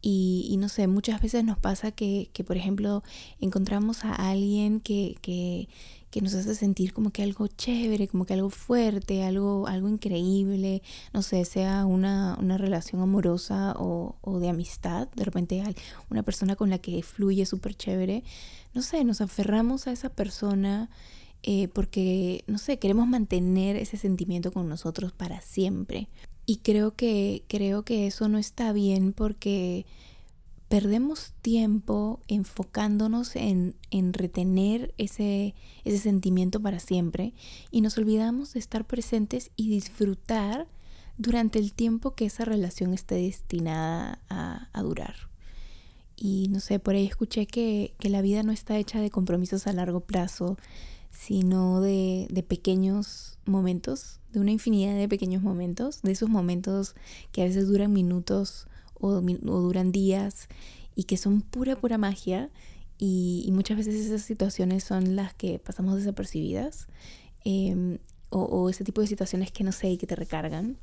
Y, 0.00 0.54
no 0.60 0.68
sé, 0.68 0.86
muchas 0.86 1.20
veces 1.20 1.42
nos 1.42 1.58
pasa 1.58 1.90
que, 1.90 2.30
que 2.32 2.44
por 2.44 2.56
ejemplo, 2.56 3.02
encontramos 3.40 4.04
a 4.04 4.12
alguien 4.12 4.78
que, 4.78 5.16
que, 5.20 5.68
que 6.12 6.22
nos 6.22 6.34
hace 6.34 6.54
sentir 6.54 6.92
como 6.92 7.10
que 7.10 7.24
algo 7.24 7.48
chévere, 7.48 8.06
como 8.06 8.26
que 8.26 8.34
algo 8.34 8.48
fuerte, 8.48 9.24
algo, 9.24 9.66
algo 9.66 9.88
increíble, 9.88 10.82
no 11.12 11.22
sé, 11.22 11.44
sea 11.44 11.84
una, 11.84 12.36
una 12.40 12.56
relación 12.56 13.02
amorosa 13.02 13.74
o, 13.76 14.14
o, 14.20 14.38
de 14.38 14.50
amistad, 14.50 15.08
de 15.16 15.24
repente 15.24 15.64
una 16.10 16.22
persona 16.22 16.54
con 16.54 16.70
la 16.70 16.78
que 16.78 17.02
fluye 17.02 17.44
súper 17.44 17.74
chévere, 17.74 18.22
no 18.74 18.82
sé, 18.82 19.02
nos 19.02 19.20
aferramos 19.20 19.88
a 19.88 19.90
esa 19.90 20.10
persona 20.10 20.90
eh, 21.42 21.68
porque, 21.68 22.44
no 22.46 22.58
sé, 22.58 22.78
queremos 22.78 23.06
mantener 23.06 23.76
ese 23.76 23.96
sentimiento 23.96 24.52
con 24.52 24.68
nosotros 24.68 25.12
para 25.12 25.40
siempre. 25.40 26.08
Y 26.46 26.58
creo 26.58 26.94
que, 26.94 27.42
creo 27.48 27.84
que 27.84 28.06
eso 28.06 28.28
no 28.28 28.38
está 28.38 28.72
bien 28.72 29.12
porque 29.12 29.86
perdemos 30.68 31.32
tiempo 31.40 32.20
enfocándonos 32.28 33.36
en, 33.36 33.74
en 33.90 34.12
retener 34.12 34.94
ese, 34.98 35.54
ese, 35.84 35.98
sentimiento 35.98 36.60
para 36.60 36.78
siempre 36.78 37.32
y 37.70 37.80
nos 37.80 37.96
olvidamos 37.96 38.52
de 38.52 38.60
estar 38.60 38.86
presentes 38.86 39.50
y 39.56 39.70
disfrutar 39.70 40.66
durante 41.16 41.58
el 41.58 41.72
tiempo 41.72 42.14
que 42.14 42.26
esa 42.26 42.44
relación 42.44 42.92
esté 42.92 43.16
destinada 43.16 44.20
a, 44.28 44.68
a 44.72 44.82
durar. 44.82 45.14
Y 46.16 46.48
no 46.48 46.60
sé, 46.60 46.78
por 46.78 46.94
ahí 46.94 47.06
escuché 47.06 47.46
que, 47.46 47.94
que, 47.98 48.10
la 48.10 48.22
vida 48.22 48.42
no 48.42 48.52
está 48.52 48.76
hecha 48.76 49.00
de 49.00 49.10
compromisos 49.10 49.66
a 49.66 49.72
largo 49.72 50.00
plazo, 50.00 50.58
sino 51.10 51.80
de, 51.80 52.26
de 52.30 52.42
pequeños 52.42 53.38
momentos, 53.44 54.20
de 54.32 54.40
una 54.40 54.52
infinidad 54.52 54.96
de 54.96 55.08
pequeños 55.08 55.42
momentos, 55.42 56.02
de 56.02 56.12
esos 56.12 56.28
momentos 56.28 56.94
que 57.32 57.42
a 57.42 57.44
veces 57.44 57.66
duran 57.68 57.92
minutos 57.92 58.66
o, 59.00 59.20
duran 59.20 59.92
días 59.92 60.48
y 60.94 61.04
que 61.04 61.16
son 61.16 61.40
pura, 61.42 61.76
pura 61.76 61.98
magia. 61.98 62.50
Y, 62.98 63.48
muchas 63.52 63.76
veces 63.76 63.94
esas 63.94 64.22
situaciones 64.22 64.84
son 64.84 65.16
las 65.16 65.34
que 65.34 65.58
pasamos 65.58 65.96
desapercibidas. 65.96 66.88
Em, 67.44 67.98
o, 68.30 68.68
ese 68.68 68.84
tipo 68.84 69.00
de 69.00 69.06
situaciones 69.06 69.50
que 69.52 69.64
no 69.64 69.72
sé 69.72 69.90
y 69.90 69.96
que 69.96 70.06
te 70.06 70.16
recargan. 70.16 70.76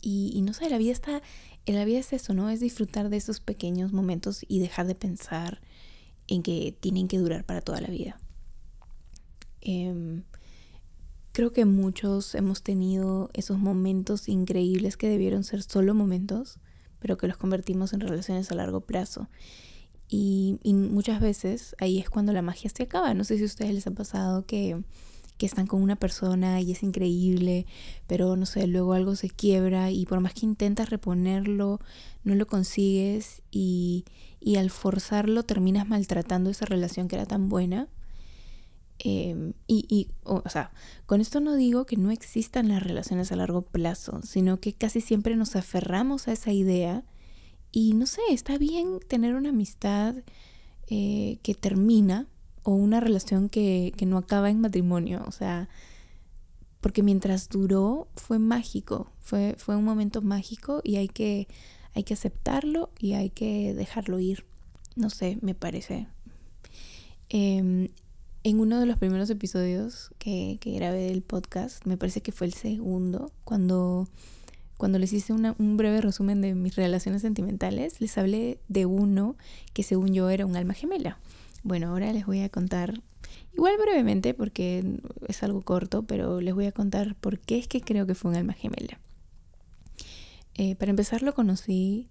Y, 0.00 0.42
no 0.42 0.52
sé, 0.52 0.68
la 0.68 0.76
vida 0.76 0.92
está, 0.92 1.22
la 1.64 1.84
vida 1.86 1.98
es 1.98 2.12
eso, 2.12 2.34
¿no? 2.34 2.50
Es 2.50 2.60
disfrutar 2.60 3.08
de 3.08 3.16
esos 3.16 3.40
pequeños 3.40 3.94
momentos 3.94 4.44
y 4.46 4.58
dejar 4.58 4.86
de 4.86 4.94
pensar 4.94 5.62
en 6.26 6.42
que 6.42 6.76
tienen 6.78 7.08
que 7.08 7.18
durar 7.18 7.44
para 7.44 7.62
toda 7.62 7.80
la 7.80 7.88
vida. 7.88 8.20
Em, 9.64 10.22
creo 11.32 11.52
que 11.52 11.64
muchos 11.64 12.36
hemos 12.36 12.62
tenido 12.62 13.30
esos 13.32 13.58
momentos 13.58 14.28
increíbles 14.28 14.96
que 14.96 15.08
debieron 15.08 15.42
ser 15.42 15.62
solo 15.62 15.94
momentos 15.94 16.60
pero 17.04 17.18
que 17.18 17.28
los 17.28 17.36
convertimos 17.36 17.92
en 17.92 18.00
relaciones 18.00 18.50
a 18.50 18.54
largo 18.54 18.80
plazo. 18.80 19.28
Y, 20.08 20.58
muchas 20.64 21.20
veces 21.20 21.76
ahí 21.78 21.98
es 21.98 22.08
cuando 22.08 22.32
la 22.32 22.40
magia 22.40 22.70
se 22.74 22.84
acaba. 22.84 23.12
No 23.12 23.24
sé 23.24 23.36
si 23.36 23.42
a 23.42 23.44
ustedes 23.44 23.74
les 23.74 23.86
ha 23.86 23.90
pasado 23.90 24.46
que, 24.46 24.82
que 25.36 25.44
están 25.44 25.66
con 25.66 25.82
una 25.82 25.96
persona 25.96 26.62
y 26.62 26.72
es 26.72 26.82
increíble, 26.82 27.66
pero 28.06 28.36
no 28.36 28.46
sé, 28.46 28.66
luego 28.66 28.94
algo 28.94 29.16
se 29.16 29.28
quiebra 29.28 29.90
y 29.90 30.06
por 30.06 30.20
más 30.20 30.32
que 30.32 30.46
intentas 30.46 30.88
reponerlo, 30.88 31.78
no 32.22 32.34
lo 32.34 32.46
consigues 32.46 33.42
y, 33.50 34.06
y 34.40 34.56
al 34.56 34.70
forzarlo 34.70 35.42
terminas 35.42 35.86
maltratando 35.86 36.48
esa 36.48 36.64
relación 36.64 37.06
que 37.06 37.16
era 37.16 37.26
tan 37.26 37.50
buena. 37.50 37.86
Em, 39.06 39.52
y, 39.66 39.84
y 39.90 40.08
o, 40.22 40.48
sea, 40.48 40.72
con 41.04 41.20
esto 41.20 41.38
no 41.40 41.54
digo 41.56 41.84
que 41.84 41.98
no 41.98 42.10
existan 42.10 42.68
las 42.68 42.82
relaciones 42.82 43.30
a 43.30 43.36
largo 43.36 43.60
plazo, 43.60 44.22
sino 44.22 44.60
que 44.60 44.72
casi 44.72 45.02
siempre 45.02 45.36
nos 45.36 45.56
aferramos 45.56 46.26
a 46.26 46.32
esa 46.32 46.52
idea 46.52 47.04
y 47.70 47.92
no 47.92 48.06
sé, 48.06 48.22
está 48.30 48.56
bien 48.56 49.00
tener 49.06 49.34
una 49.34 49.50
amistad 49.50 50.14
eh, 50.88 51.38
que 51.42 51.54
termina 51.54 52.26
o 52.62 52.74
una 52.74 52.98
relación 52.98 53.50
que, 53.50 53.92
que 53.94 54.06
no 54.06 54.16
acaba 54.16 54.48
en 54.48 54.62
matrimonio, 54.62 55.22
o 55.26 55.32
sea, 55.32 55.68
porque 56.80 57.02
mientras 57.02 57.50
duró 57.50 58.08
fue 58.16 58.38
mágico, 58.38 59.12
fue, 59.20 59.54
fue 59.58 59.76
un 59.76 59.84
momento 59.84 60.22
mágico 60.22 60.80
y 60.82 60.96
hay 60.96 61.08
que, 61.08 61.46
hay 61.92 62.04
que 62.04 62.14
aceptarlo 62.14 62.90
y 62.98 63.12
hay 63.12 63.28
que 63.28 63.74
dejarlo 63.74 64.18
ir. 64.18 64.46
No 64.96 65.10
sé, 65.10 65.36
me 65.42 65.54
parece. 65.54 66.06
Eh, 67.28 67.90
en 68.44 68.60
uno 68.60 68.78
de 68.78 68.84
los 68.84 68.98
primeros 68.98 69.30
episodios 69.30 70.10
que, 70.18 70.58
que 70.60 70.72
grabé 70.72 71.06
del 71.06 71.22
podcast, 71.22 71.84
me 71.86 71.96
parece 71.96 72.20
que 72.20 72.30
fue 72.30 72.46
el 72.46 72.52
segundo, 72.52 73.32
cuando, 73.42 74.06
cuando 74.76 74.98
les 74.98 75.14
hice 75.14 75.32
un 75.32 75.76
breve 75.78 76.02
resumen 76.02 76.42
de 76.42 76.54
mis 76.54 76.76
relaciones 76.76 77.22
sentimentales, 77.22 78.02
les 78.02 78.16
hablé 78.18 78.58
de 78.68 78.84
uno 78.84 79.36
que 79.72 79.82
según 79.82 80.12
yo 80.12 80.28
era 80.28 80.44
un 80.44 80.56
alma 80.56 80.74
gemela. 80.74 81.18
Bueno, 81.62 81.88
ahora 81.88 82.12
les 82.12 82.26
voy 82.26 82.40
a 82.40 82.50
contar, 82.50 83.00
igual 83.54 83.78
brevemente 83.82 84.34
porque 84.34 85.00
es 85.26 85.42
algo 85.42 85.62
corto, 85.62 86.02
pero 86.02 86.42
les 86.42 86.54
voy 86.54 86.66
a 86.66 86.72
contar 86.72 87.14
por 87.14 87.38
qué 87.38 87.56
es 87.56 87.66
que 87.66 87.80
creo 87.80 88.06
que 88.06 88.14
fue 88.14 88.30
un 88.30 88.36
alma 88.36 88.52
gemela. 88.52 89.00
Eh, 90.56 90.76
para 90.76 90.90
empezar 90.90 91.22
lo 91.22 91.32
conocí 91.32 92.08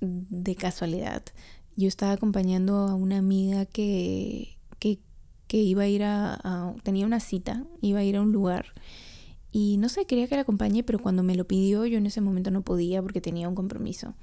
de 0.00 0.56
casualidad. 0.56 1.22
Yo 1.76 1.86
estaba 1.86 2.12
acompañando 2.12 2.88
a 2.88 2.96
una 2.96 3.18
amiga 3.18 3.64
que 3.64 4.55
que 5.46 5.58
iba 5.58 5.82
a 5.82 5.88
ir 5.88 6.02
a, 6.04 6.74
tenía 6.82 7.06
una 7.06 7.20
cita, 7.20 7.64
iba 7.80 8.00
a 8.00 8.04
ir 8.04 8.16
a 8.16 8.22
un 8.22 8.32
lugar 8.32 8.74
y 9.58 9.78
no 9.78 9.88
sé, 9.88 10.04
quería 10.04 10.28
que 10.28 10.34
la 10.34 10.42
acompañe, 10.42 10.82
pero 10.82 10.98
cuando 10.98 11.22
me 11.22 11.34
lo 11.34 11.46
pidió 11.46 11.86
yo 11.86 11.96
en 11.96 12.04
ese 12.04 12.20
momento 12.20 12.50
no 12.50 12.60
podía 12.60 13.00
porque 13.00 13.22
tenía 13.22 13.48
un 13.48 13.54
compromiso. 13.54 14.14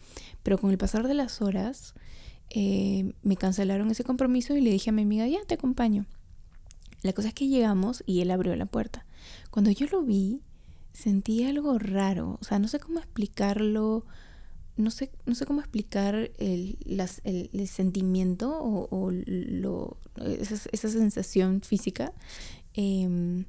Pero 0.43 0.59
con 0.59 0.69
el 0.69 0.77
pasar 0.77 1.07
de 1.07 1.15
las 1.15 1.41
horas 1.41 1.95
eh, 2.51 3.13
me 3.23 3.35
cancelaron 3.35 3.89
ese 3.89 4.03
compromiso 4.03 4.55
y 4.55 4.61
le 4.61 4.69
dije 4.69 4.91
a 4.91 4.93
mi 4.93 5.01
amiga, 5.01 5.27
ya 5.27 5.43
te 5.43 5.55
acompaño. 5.55 6.05
La 7.01 7.13
cosa 7.13 7.29
es 7.29 7.33
que 7.33 7.47
llegamos 7.47 8.03
y 8.05 8.21
él 8.21 8.29
abrió 8.29 8.55
la 8.55 8.67
puerta. 8.67 9.07
Cuando 9.49 9.71
yo 9.71 9.87
lo 9.91 10.03
vi, 10.03 10.41
sentí 10.93 11.43
algo 11.45 11.79
raro, 11.79 12.37
o 12.39 12.43
sea, 12.43 12.59
no 12.59 12.67
sé 12.67 12.79
cómo 12.79 12.99
explicarlo 12.99 14.05
no 14.75 14.91
sé, 14.91 15.11
no 15.25 15.35
sé 15.35 15.45
cómo 15.45 15.59
explicar 15.59 16.31
el, 16.37 16.77
el, 17.23 17.67
sentimiento 17.67 18.57
o, 18.59 19.11
lo, 19.11 19.97
esa, 20.17 20.89
sensación 20.89 21.61
física, 21.61 22.13
em, 22.73 23.45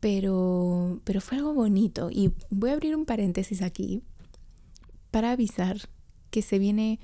pero, 0.00 1.00
pero 1.04 1.20
fue 1.20 1.38
algo 1.38 1.54
bonito. 1.54 2.10
Y 2.10 2.32
voy 2.50 2.70
a 2.70 2.74
abrir 2.74 2.94
un 2.94 3.06
paréntesis 3.06 3.62
aquí 3.62 4.02
para 5.10 5.32
avisar 5.32 5.78
que 6.30 6.42
se 6.42 6.58
viene 6.58 7.00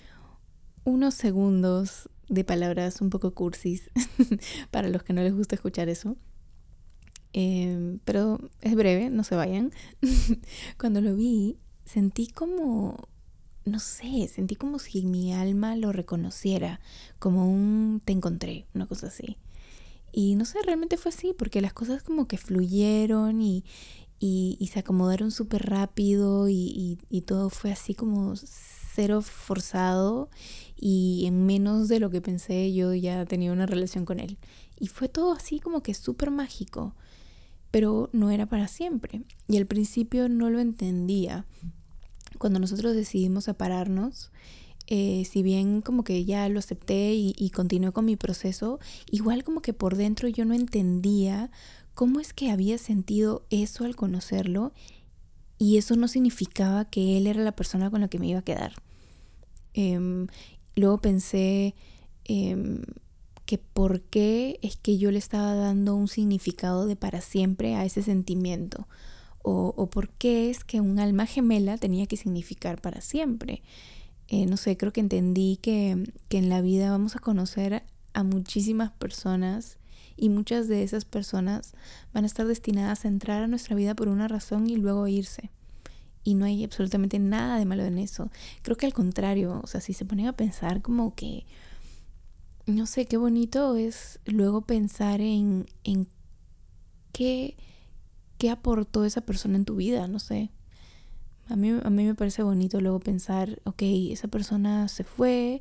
unos 0.85 1.15
segundos 1.15 2.11
de 2.29 2.45
palabras 2.45 3.01
un 3.01 3.11
poco 3.11 3.33
cursis 3.35 3.91
para 4.71 4.89
los 4.89 5.03
que 5.03 5.13
no 5.13 5.23
les 5.23 5.35
gusta 5.35 5.55
escuchar 5.55 5.89
eso. 5.89 6.17
Em, 7.33 8.01
pero 8.05 8.39
es 8.61 8.75
breve, 8.75 9.09
no 9.09 9.25
se 9.25 9.37
vayan. 9.37 9.73
Cuando 10.79 11.01
lo 11.01 11.15
vi, 11.15 11.59
sentí 11.91 12.29
como, 12.29 13.09
no 13.65 13.81
sé, 13.81 14.29
sentí 14.29 14.55
como 14.55 14.79
si 14.79 15.05
mi 15.07 15.35
alma 15.35 15.75
lo 15.75 15.91
reconociera, 15.93 16.81
como 17.19 17.51
un 17.51 18.01
te 18.05 18.13
encontré, 18.13 18.67
una 18.75 18.87
cosa 18.87 19.09
así. 19.09 19.39
Y 20.13 20.37
no 20.37 20.45
sé, 20.45 20.59
realmente 20.65 20.97
fue 20.97 21.11
así, 21.11 21.35
porque 21.37 21.61
las 21.61 21.73
cosas 21.73 22.03
como 22.03 22.29
que 22.29 22.39
fluyeron 22.39 23.43
y, 23.43 23.65
y, 24.21 24.69
se 24.73 24.81
acomodaron 24.81 25.31
súper 25.33 25.69
rápido 25.69 26.49
y, 26.49 26.99
y, 27.09 27.21
todo 27.23 27.51
fue 27.51 27.73
así 27.73 27.95
como 27.95 28.35
cero 28.37 29.23
forzado 29.23 30.29
y 30.77 31.25
en 31.27 31.47
menos 31.47 31.89
de 31.89 32.01
lo 32.01 32.11
que 32.11 32.21
pensé 32.21 32.73
yo 32.73 32.93
ya 32.95 33.25
tenía 33.25 33.53
una 33.53 33.67
relación 33.67 34.05
con 34.05 34.21
él. 34.21 34.39
Y 34.79 34.89
fue 34.89 35.09
todo 35.09 35.33
así 35.33 35.59
como 35.59 35.83
que 35.83 35.95
súper 35.95 36.31
mágico, 36.31 36.95
pero 37.71 38.11
no 38.13 38.31
era 38.31 38.47
para 38.47 38.69
siempre. 38.69 39.23
Y 39.49 39.57
al 39.57 39.67
principio 39.67 40.29
no 40.29 40.51
lo 40.51 40.61
entendía 40.61 41.47
cuando 42.41 42.59
nosotros 42.59 42.97
decidimos 42.97 43.45
separarnos, 43.45 44.31
eh, 44.87 45.27
si 45.31 45.43
bien 45.43 45.83
como 45.83 46.05
que 46.05 46.25
ya 46.25 46.49
lo 46.49 46.59
acepté 46.59 47.13
y, 47.13 47.51
continué 47.51 47.93
con 47.93 48.07
mi 48.07 48.17
proceso, 48.17 48.81
igual 49.11 49.45
como 49.45 49.61
que 49.61 49.75
por 49.75 49.95
dentro 49.95 50.27
yo 50.27 50.47
no 50.47 50.55
entendía 50.55 51.51
cómo 51.93 52.19
es 52.19 52.33
que 52.33 52.51
había 52.51 52.79
sentido 52.79 53.45
eso 53.51 53.85
al 53.85 53.95
conocerlo 53.95 54.73
y 55.59 55.77
eso 55.77 55.97
no 55.97 56.09
significaba 56.09 56.87
que 56.87 57.19
él 57.19 57.27
era 57.27 57.43
la 57.45 57.53
persona 57.53 57.91
con 57.91 58.01
la 58.01 58.09
que 58.09 58.19
me 58.19 58.29
iba 58.29 58.39
a 58.39 58.45
quedar. 58.45 58.73
Em, 59.75 60.27
luego 60.77 60.99
pensé 60.99 61.75
em, 62.25 62.81
que 63.45 63.59
por 63.59 64.01
qué 64.01 64.59
es 64.63 64.77
que 64.77 64.97
yo 64.97 65.11
le 65.11 65.19
estaba 65.19 65.55
dando 65.55 65.95
un 65.95 66.09
significado 66.09 66.87
de 66.87 66.97
para 66.97 67.21
siempre 67.21 67.75
a 67.75 67.85
ese 67.85 68.03
sentimiento. 68.03 68.89
O, 69.43 69.73
o 69.77 69.89
por 69.89 70.11
qué 70.11 70.51
es 70.51 70.65
que 70.65 70.81
un 70.81 70.99
alma 70.99 71.27
gemela 71.27 71.79
tenía 71.79 72.07
que 72.07 72.17
significar 72.17 72.81
para 72.81 73.01
siempre. 73.01 73.63
Eh, 74.29 74.47
no 74.47 74.57
sé, 74.57 74.77
creo 74.77 74.93
que 74.93 75.01
entendí 75.01 75.59
que, 75.61 76.13
que 76.29 76.39
en 76.39 76.49
la 76.49 76.61
vida 76.61 76.91
vamos 76.91 77.17
a 77.17 77.21
conocer 77.21 77.83
a 78.13 78.23
muchísimas 78.23 78.93
personas 78.93 79.79
y 80.17 80.29
muchas 80.29 80.69
de 80.69 80.83
esas 80.83 81.05
personas 81.05 81.73
van 82.13 82.25
a 82.25 82.27
estar 82.27 82.47
destinadas 82.47 83.05
a 83.05 83.09
entrar 83.09 83.43
a 83.43 83.49
nuestra 83.49 83.75
vida 83.75 83.95
por 83.95 84.09
una 84.09 84.29
razón 84.29 84.69
y 84.69 84.77
luego 84.77 85.09
irse. 85.09 85.51
Y 86.23 86.35
no 86.35 86.45
hay 86.45 86.63
absolutamente 86.63 87.19
nada 87.19 87.59
de 87.59 87.65
malo 87.65 87.85
en 87.85 87.99
eso. 87.99 88.31
Creo 88.63 88.77
que 88.77 88.87
al 88.87 88.93
contrario, 88.93 89.61
o 89.65 89.67
sea, 89.67 89.81
si 89.81 89.95
se 89.95 90.05
ponen 90.05 90.27
a 90.27 90.37
pensar 90.37 90.83
como 90.83 91.15
que, 91.15 91.47
no 92.67 92.87
sé, 92.87 93.07
qué 93.07 93.17
bonito 93.17 93.77
es 93.77 94.21
luego 94.27 94.61
pensar 94.61 95.23
en, 95.23 95.67
en 95.83 96.07
qué, 97.13 97.57
qué 98.41 98.51
aportó 98.51 99.05
esa 99.05 99.21
persona 99.21 99.57
en 99.57 99.67
tu 99.67 99.77
vida, 99.77 100.09
no 100.09 100.19
sé. 100.19 100.51
A 101.49 101.57
mí, 101.57 101.71
a 101.71 101.91
mí 101.91 102.05
me 102.05 102.15
parece 102.15 102.43
bonito 102.43 102.81
luego 102.81 102.99
pensar, 102.99 103.61
ok, 103.65 103.83
esa 104.11 104.29
persona 104.29 104.89
se 104.89 105.05
fue, 105.05 105.61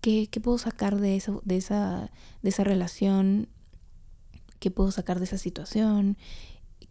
¿qué, 0.00 0.28
qué 0.30 0.40
puedo 0.40 0.56
sacar 0.56 1.00
de, 1.00 1.16
eso, 1.16 1.42
de, 1.44 1.56
esa, 1.56 2.12
de 2.42 2.48
esa 2.48 2.64
relación? 2.64 3.48
qué 4.58 4.70
puedo 4.70 4.90
sacar 4.90 5.18
de 5.18 5.24
esa 5.24 5.38
situación, 5.38 6.16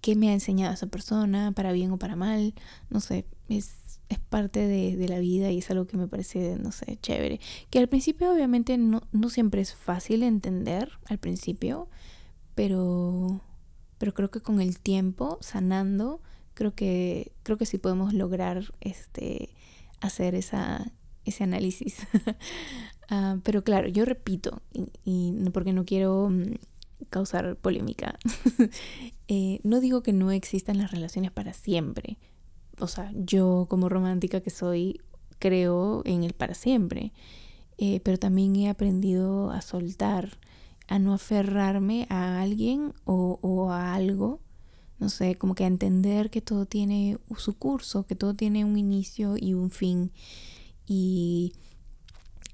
qué 0.01 0.15
me 0.15 0.29
ha 0.29 0.33
enseñado 0.33 0.73
esa 0.73 0.87
persona, 0.87 1.51
para 1.51 1.71
bien 1.71 1.91
o 1.91 1.97
para 1.97 2.15
mal, 2.15 2.53
no 2.89 2.99
sé, 2.99 3.25
es, 3.49 3.99
es 4.09 4.19
parte 4.19 4.67
de, 4.67 4.95
de, 4.95 5.07
la 5.07 5.19
vida 5.19 5.51
y 5.51 5.59
es 5.59 5.71
algo 5.71 5.87
que 5.87 5.97
me 5.97 6.07
parece, 6.07 6.57
no 6.59 6.71
sé, 6.71 6.97
chévere. 7.01 7.39
Que 7.69 7.79
al 7.79 7.89
principio 7.89 8.31
obviamente 8.31 8.77
no, 8.77 9.01
no 9.11 9.29
siempre 9.29 9.61
es 9.61 9.73
fácil 9.73 10.23
entender, 10.23 10.91
al 11.07 11.17
principio, 11.17 11.89
pero, 12.53 13.41
pero 13.97 14.13
creo 14.13 14.31
que 14.31 14.41
con 14.41 14.61
el 14.61 14.79
tiempo, 14.79 15.37
sanando, 15.41 16.21
creo 16.53 16.73
que, 16.75 17.31
creo 17.43 17.57
que 17.57 17.65
sí 17.65 17.77
podemos 17.77 18.13
lograr 18.13 18.73
este, 18.81 19.49
hacer 20.01 20.35
esa, 20.35 20.91
ese 21.25 21.43
análisis. 21.43 22.07
uh, 23.11 23.39
pero 23.43 23.63
claro, 23.63 23.87
yo 23.87 24.05
repito, 24.05 24.61
y 25.03 25.33
porque 25.53 25.73
no 25.73 25.85
quiero 25.85 26.29
mm, 26.29 26.55
causar 27.09 27.55
polémica. 27.57 28.17
eh, 29.27 29.59
no 29.63 29.79
digo 29.79 30.03
que 30.03 30.13
no 30.13 30.31
existan 30.31 30.77
las 30.77 30.91
relaciones 30.91 31.31
para 31.31 31.53
siempre. 31.53 32.17
O 32.79 32.87
sea, 32.87 33.11
yo 33.15 33.67
como 33.69 33.89
romántica 33.89 34.41
que 34.41 34.49
soy, 34.49 35.01
creo 35.39 36.01
en 36.05 36.23
el 36.23 36.33
para 36.33 36.55
siempre. 36.55 37.13
Eh, 37.77 37.99
pero 38.01 38.17
también 38.17 38.55
he 38.55 38.69
aprendido 38.69 39.51
a 39.51 39.61
soltar, 39.61 40.37
a 40.87 40.99
no 40.99 41.13
aferrarme 41.13 42.07
a 42.09 42.41
alguien 42.41 42.93
o, 43.05 43.69
a 43.71 43.93
algo. 43.93 44.39
No 44.99 45.09
sé, 45.09 45.35
como 45.35 45.55
que 45.55 45.65
a 45.65 45.67
entender 45.67 46.29
que 46.29 46.41
todo 46.41 46.65
tiene 46.65 47.17
su 47.37 47.57
curso, 47.57 48.05
que 48.05 48.15
todo 48.15 48.33
tiene 48.33 48.63
un 48.63 48.77
inicio 48.77 49.35
y 49.37 49.53
un 49.53 49.69
fin. 49.69 50.11
Y 50.87 51.53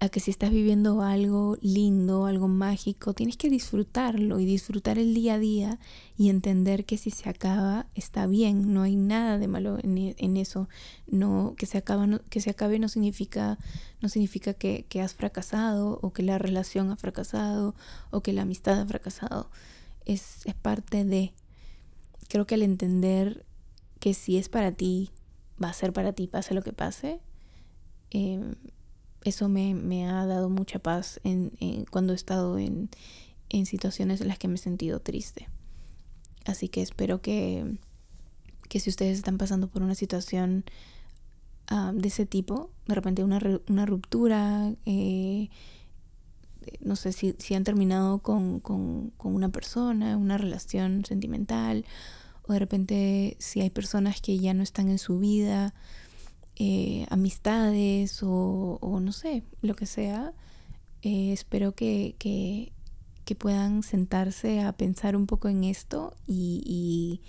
a 0.01 0.09
que 0.09 0.19
si 0.19 0.31
estás 0.31 0.49
viviendo 0.49 1.03
algo 1.03 1.59
lindo, 1.61 2.25
algo 2.25 2.47
mágico, 2.47 3.13
tienes 3.13 3.37
que 3.37 3.51
disfrutarlo 3.51 4.39
y 4.39 4.45
disfrutar 4.45 4.97
el 4.97 5.13
día 5.13 5.35
a 5.35 5.37
día 5.39 5.79
y 6.17 6.29
entender 6.29 6.85
que 6.85 6.97
si 6.97 7.11
se 7.11 7.29
acaba 7.29 7.85
está 7.93 8.25
bien, 8.25 8.73
no 8.73 8.81
hay 8.81 8.95
nada 8.95 9.37
de 9.37 9.47
malo 9.47 9.77
en, 9.83 9.99
e, 9.99 10.15
en 10.17 10.37
eso. 10.37 10.67
No, 11.05 11.53
que 11.55 11.67
se 11.67 11.77
acaba, 11.77 12.07
que 12.31 12.41
se 12.41 12.49
acabe 12.49 12.79
no 12.79 12.89
significa, 12.89 13.59
no 14.01 14.09
significa 14.09 14.55
que, 14.55 14.87
que 14.89 15.01
has 15.01 15.13
fracasado 15.13 15.99
o 16.01 16.11
que 16.13 16.23
la 16.23 16.39
relación 16.39 16.89
ha 16.89 16.97
fracasado 16.97 17.75
o 18.09 18.21
que 18.21 18.33
la 18.33 18.41
amistad 18.41 18.81
ha 18.81 18.85
fracasado. 18.87 19.51
Es, 20.05 20.47
es 20.47 20.55
parte 20.55 21.05
de. 21.05 21.31
Creo 22.27 22.47
que 22.47 22.55
al 22.55 22.63
entender 22.63 23.45
que 23.99 24.15
si 24.15 24.39
es 24.39 24.49
para 24.49 24.71
ti, 24.71 25.11
va 25.63 25.69
a 25.69 25.73
ser 25.73 25.93
para 25.93 26.11
ti, 26.13 26.25
pase 26.25 26.55
lo 26.55 26.63
que 26.63 26.73
pase. 26.73 27.19
Eh, 28.09 28.55
eso 29.23 29.49
me, 29.49 29.73
me, 29.73 30.07
ha 30.07 30.25
dado 30.25 30.49
mucha 30.49 30.79
paz 30.79 31.19
en, 31.23 31.51
en, 31.59 31.85
cuando 31.85 32.13
he 32.13 32.15
estado 32.15 32.57
en, 32.57 32.89
en, 33.49 33.65
situaciones 33.65 34.21
en 34.21 34.27
las 34.27 34.39
que 34.39 34.47
me 34.47 34.55
he 34.55 34.57
sentido 34.57 34.99
triste. 34.99 35.47
Así 36.45 36.69
que 36.69 36.81
espero 36.81 37.21
que, 37.21 37.77
que 38.67 38.79
si 38.79 38.89
ustedes 38.89 39.17
están 39.17 39.37
pasando 39.37 39.67
por 39.67 39.83
una 39.83 39.95
situación 39.95 40.65
uh, 41.71 41.93
de 41.93 42.07
ese 42.07 42.25
tipo, 42.25 42.71
de 42.87 42.95
repente 42.95 43.23
una, 43.23 43.39
una 43.69 43.85
ruptura, 43.85 44.73
eh, 44.85 45.49
no 46.79 46.95
sé 46.95 47.11
si, 47.11 47.35
si 47.37 47.53
han 47.53 47.63
terminado 47.63 48.19
con, 48.19 48.59
con, 48.59 49.11
con 49.17 49.35
una 49.35 49.49
persona, 49.49 50.17
una 50.17 50.37
relación 50.37 51.05
sentimental, 51.05 51.85
o 52.47 52.53
de 52.53 52.59
repente 52.59 53.37
si 53.39 53.61
hay 53.61 53.69
personas 53.69 54.21
que 54.21 54.37
ya 54.39 54.53
no 54.53 54.63
están 54.63 54.89
en 54.89 54.97
su 54.97 55.19
vida, 55.19 55.75
eh, 56.63 57.07
amistades 57.09 58.19
o, 58.21 58.99
no 59.01 59.11
sé, 59.11 59.41
lo 59.63 59.75
que 59.75 59.87
sea, 59.87 60.31
eh, 61.01 61.33
espero 61.33 61.71
que, 61.71 62.13
que, 62.19 62.71
que, 63.25 63.33
puedan 63.33 63.81
sentarse 63.81 64.61
a 64.61 64.71
pensar 64.71 65.15
un 65.15 65.25
poco 65.25 65.47
en 65.47 65.63
esto 65.63 66.13
y, 66.27 67.19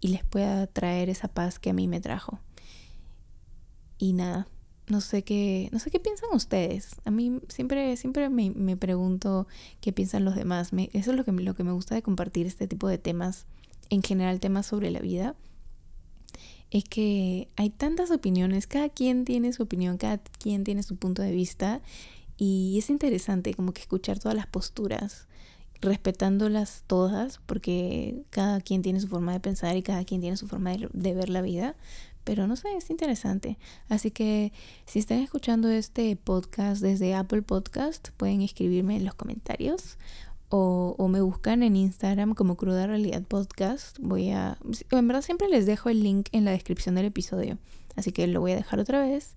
y, 0.00 0.08
les 0.08 0.24
pueda 0.24 0.66
traer 0.66 1.08
esa 1.08 1.28
paz 1.28 1.60
que 1.60 1.70
a 1.70 1.72
mí 1.72 1.86
me 1.86 2.00
trajo. 2.00 2.40
Y 3.96 4.12
nada, 4.12 4.48
no 4.88 5.00
sé 5.00 5.22
qué, 5.22 5.68
no 5.70 5.78
sé 5.78 5.92
qué 5.92 6.00
piensan 6.00 6.30
ustedes. 6.32 6.96
A 7.04 7.12
mí 7.12 7.38
siempre, 7.46 7.96
siempre 7.96 8.28
me, 8.28 8.50
me 8.50 8.76
pregunto 8.76 9.46
qué 9.80 9.92
piensan 9.92 10.24
los 10.24 10.34
demás. 10.34 10.70
Eso 10.92 11.12
es 11.12 11.16
lo 11.16 11.24
que, 11.24 11.30
lo 11.30 11.54
que 11.54 11.62
me 11.62 11.70
gusta 11.70 11.94
de 11.94 12.02
compartir 12.02 12.48
este 12.48 12.66
tipo 12.66 12.88
de 12.88 12.98
temas, 12.98 13.46
en 13.88 14.02
general 14.02 14.40
temas 14.40 14.66
sobre 14.66 14.90
la 14.90 14.98
vida 14.98 15.36
es 16.70 16.84
que 16.84 17.48
hay 17.56 17.70
tantas 17.70 18.10
opiniones, 18.10 18.66
cada 18.66 18.88
quien 18.88 19.24
tiene 19.24 19.52
su 19.52 19.64
opinión, 19.64 19.98
cada 19.98 20.18
quien 20.18 20.64
tiene 20.64 20.82
su 20.82 20.96
punto 20.96 21.22
de 21.22 21.32
vista 21.32 21.80
y 22.36 22.78
es 22.78 22.90
interesante 22.90 23.54
como 23.54 23.72
que 23.72 23.82
escuchar 23.82 24.18
todas 24.18 24.36
las 24.36 24.46
posturas, 24.46 25.26
respetándolas 25.80 26.84
todas, 26.86 27.40
porque 27.46 28.22
cada 28.30 28.60
quien 28.60 28.82
tiene 28.82 29.00
su 29.00 29.08
forma 29.08 29.32
de 29.32 29.40
pensar 29.40 29.76
y 29.76 29.82
cada 29.82 30.04
quien 30.04 30.20
tiene 30.20 30.36
su 30.36 30.46
forma 30.46 30.72
de, 30.74 31.14
ver 31.14 31.28
la 31.28 31.42
vida, 31.42 31.76
pero 32.24 32.46
no 32.46 32.54
sé, 32.56 32.68
es 32.76 32.88
interesante. 32.90 33.58
Así 33.88 34.10
que 34.10 34.52
si 34.86 35.00
están 35.00 35.18
escuchando 35.18 35.68
este 35.68 36.14
podcast 36.16 36.80
desde 36.80 37.14
Apple 37.14 37.42
Podcast, 37.42 38.10
pueden 38.16 38.42
escribirme 38.42 38.96
en 38.96 39.04
los 39.04 39.14
comentarios 39.14 39.98
o, 40.52 41.08
me 41.08 41.20
buscan 41.20 41.62
en 41.62 41.76
Instagram 41.76 42.34
como 42.34 42.56
Cruda 42.56 42.86
Realidad 42.86 43.22
Podcast. 43.22 43.98
Voy 44.00 44.30
a. 44.30 44.58
En 44.90 45.06
verdad, 45.06 45.22
siempre 45.22 45.48
les 45.48 45.64
dejo 45.64 45.88
el 45.88 46.02
link 46.02 46.28
en 46.32 46.44
la 46.44 46.50
descripción 46.50 46.96
del 46.96 47.06
episodio. 47.06 47.58
Así 47.94 48.10
que 48.10 48.26
lo 48.26 48.40
voy 48.40 48.52
a 48.52 48.56
dejar 48.56 48.80
otra 48.80 49.00
vez. 49.00 49.34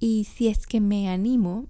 Y 0.00 0.24
si 0.24 0.48
es 0.48 0.66
que 0.66 0.80
me 0.80 1.08
animo, 1.08 1.66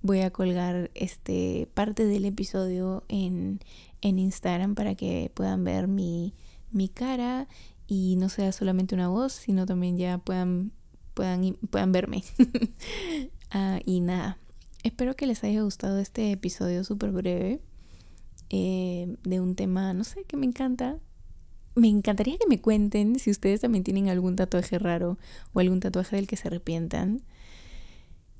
voy 0.00 0.20
a 0.20 0.30
colgar 0.30 0.90
este 0.94 1.68
parte 1.74 2.06
del 2.06 2.24
episodio 2.24 3.04
en, 3.08 3.60
en 4.00 4.18
Instagram 4.18 4.74
para 4.74 4.94
que 4.94 5.30
puedan 5.34 5.62
ver 5.64 5.86
mi, 5.86 6.32
mi 6.70 6.88
cara 6.88 7.48
y 7.86 8.16
no 8.16 8.30
sea 8.30 8.52
solamente 8.52 8.94
una 8.94 9.08
voz, 9.08 9.34
sino 9.34 9.66
también 9.66 9.98
ya 9.98 10.16
puedan, 10.16 10.72
puedan, 11.12 11.54
puedan 11.70 11.92
verme. 11.92 12.24
uh, 13.54 13.78
y 13.84 14.00
nada, 14.00 14.38
espero 14.84 15.16
que 15.16 15.26
les 15.26 15.44
haya 15.44 15.62
gustado 15.62 15.98
este 15.98 16.32
episodio 16.32 16.82
súper 16.84 17.10
breve 17.10 17.60
eh, 18.54 19.16
de 19.24 19.40
un 19.40 19.56
tema, 19.56 19.94
no 19.94 20.04
sé, 20.04 20.24
que 20.24 20.36
me 20.36 20.44
encanta. 20.44 20.98
Me 21.74 21.88
encantaría 21.88 22.36
que 22.36 22.46
me 22.46 22.60
cuenten 22.60 23.18
si 23.18 23.30
ustedes 23.30 23.62
también 23.62 23.82
tienen 23.82 24.10
algún 24.10 24.36
tatuaje 24.36 24.78
raro 24.78 25.16
o 25.54 25.60
algún 25.60 25.80
tatuaje 25.80 26.16
del 26.16 26.26
que 26.26 26.36
se 26.36 26.48
arrepientan. 26.48 27.22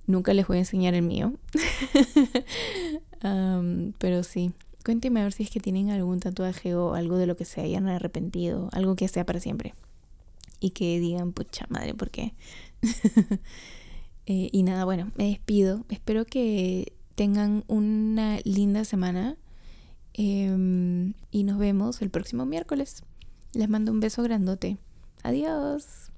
Nunca 0.07 0.35
les 0.35 0.47
voy 0.47 0.59
a 0.59 0.61
enseñar 0.61 0.93
el 0.93 1.01
mío. 1.01 1.33
pero 3.99 4.23
sí, 4.23 4.53
cuéntenme 4.85 5.21
a 5.21 5.25
ver 5.25 5.33
si 5.33 5.45
es 5.45 5.51
que 5.51 5.61
tienen 5.61 5.89
algún 5.89 6.21
tatuaje 6.21 6.75
o 6.75 6.93
algo 6.95 7.17
de 7.17 7.27
lo 7.27 7.35
que 7.35 7.47
se 7.47 7.63
hayan 7.63 7.89
arrepentido, 7.89 8.69
algo 8.73 8.95
que 8.97 9.09
sea 9.09 9.25
para 9.25 9.41
siempre. 9.41 9.75
Y 10.61 10.71
que 10.71 11.01
digan, 11.01 11.33
pucha 11.33 11.65
madre, 11.71 11.95
¿por 11.95 12.11
qué? 12.11 12.35
eh, 14.27 14.51
y 14.53 14.63
nada, 14.63 14.85
bueno, 14.85 15.11
me 15.17 15.29
despido. 15.29 15.87
Espero 15.89 16.27
que 16.27 16.93
tengan 17.15 17.65
una 17.67 18.41
linda 18.45 18.85
semana. 18.85 19.39
Eh, 20.15 21.13
y 21.31 21.45
nos 21.45 21.59
vemos 21.59 22.03
el 22.03 22.11
próximo 22.11 22.47
miércoles. 22.47 23.03
Les 23.55 23.69
mando 23.69 23.93
un 23.93 24.01
beso 24.01 24.23
grandote. 24.23 24.79
Adiós. 25.23 26.11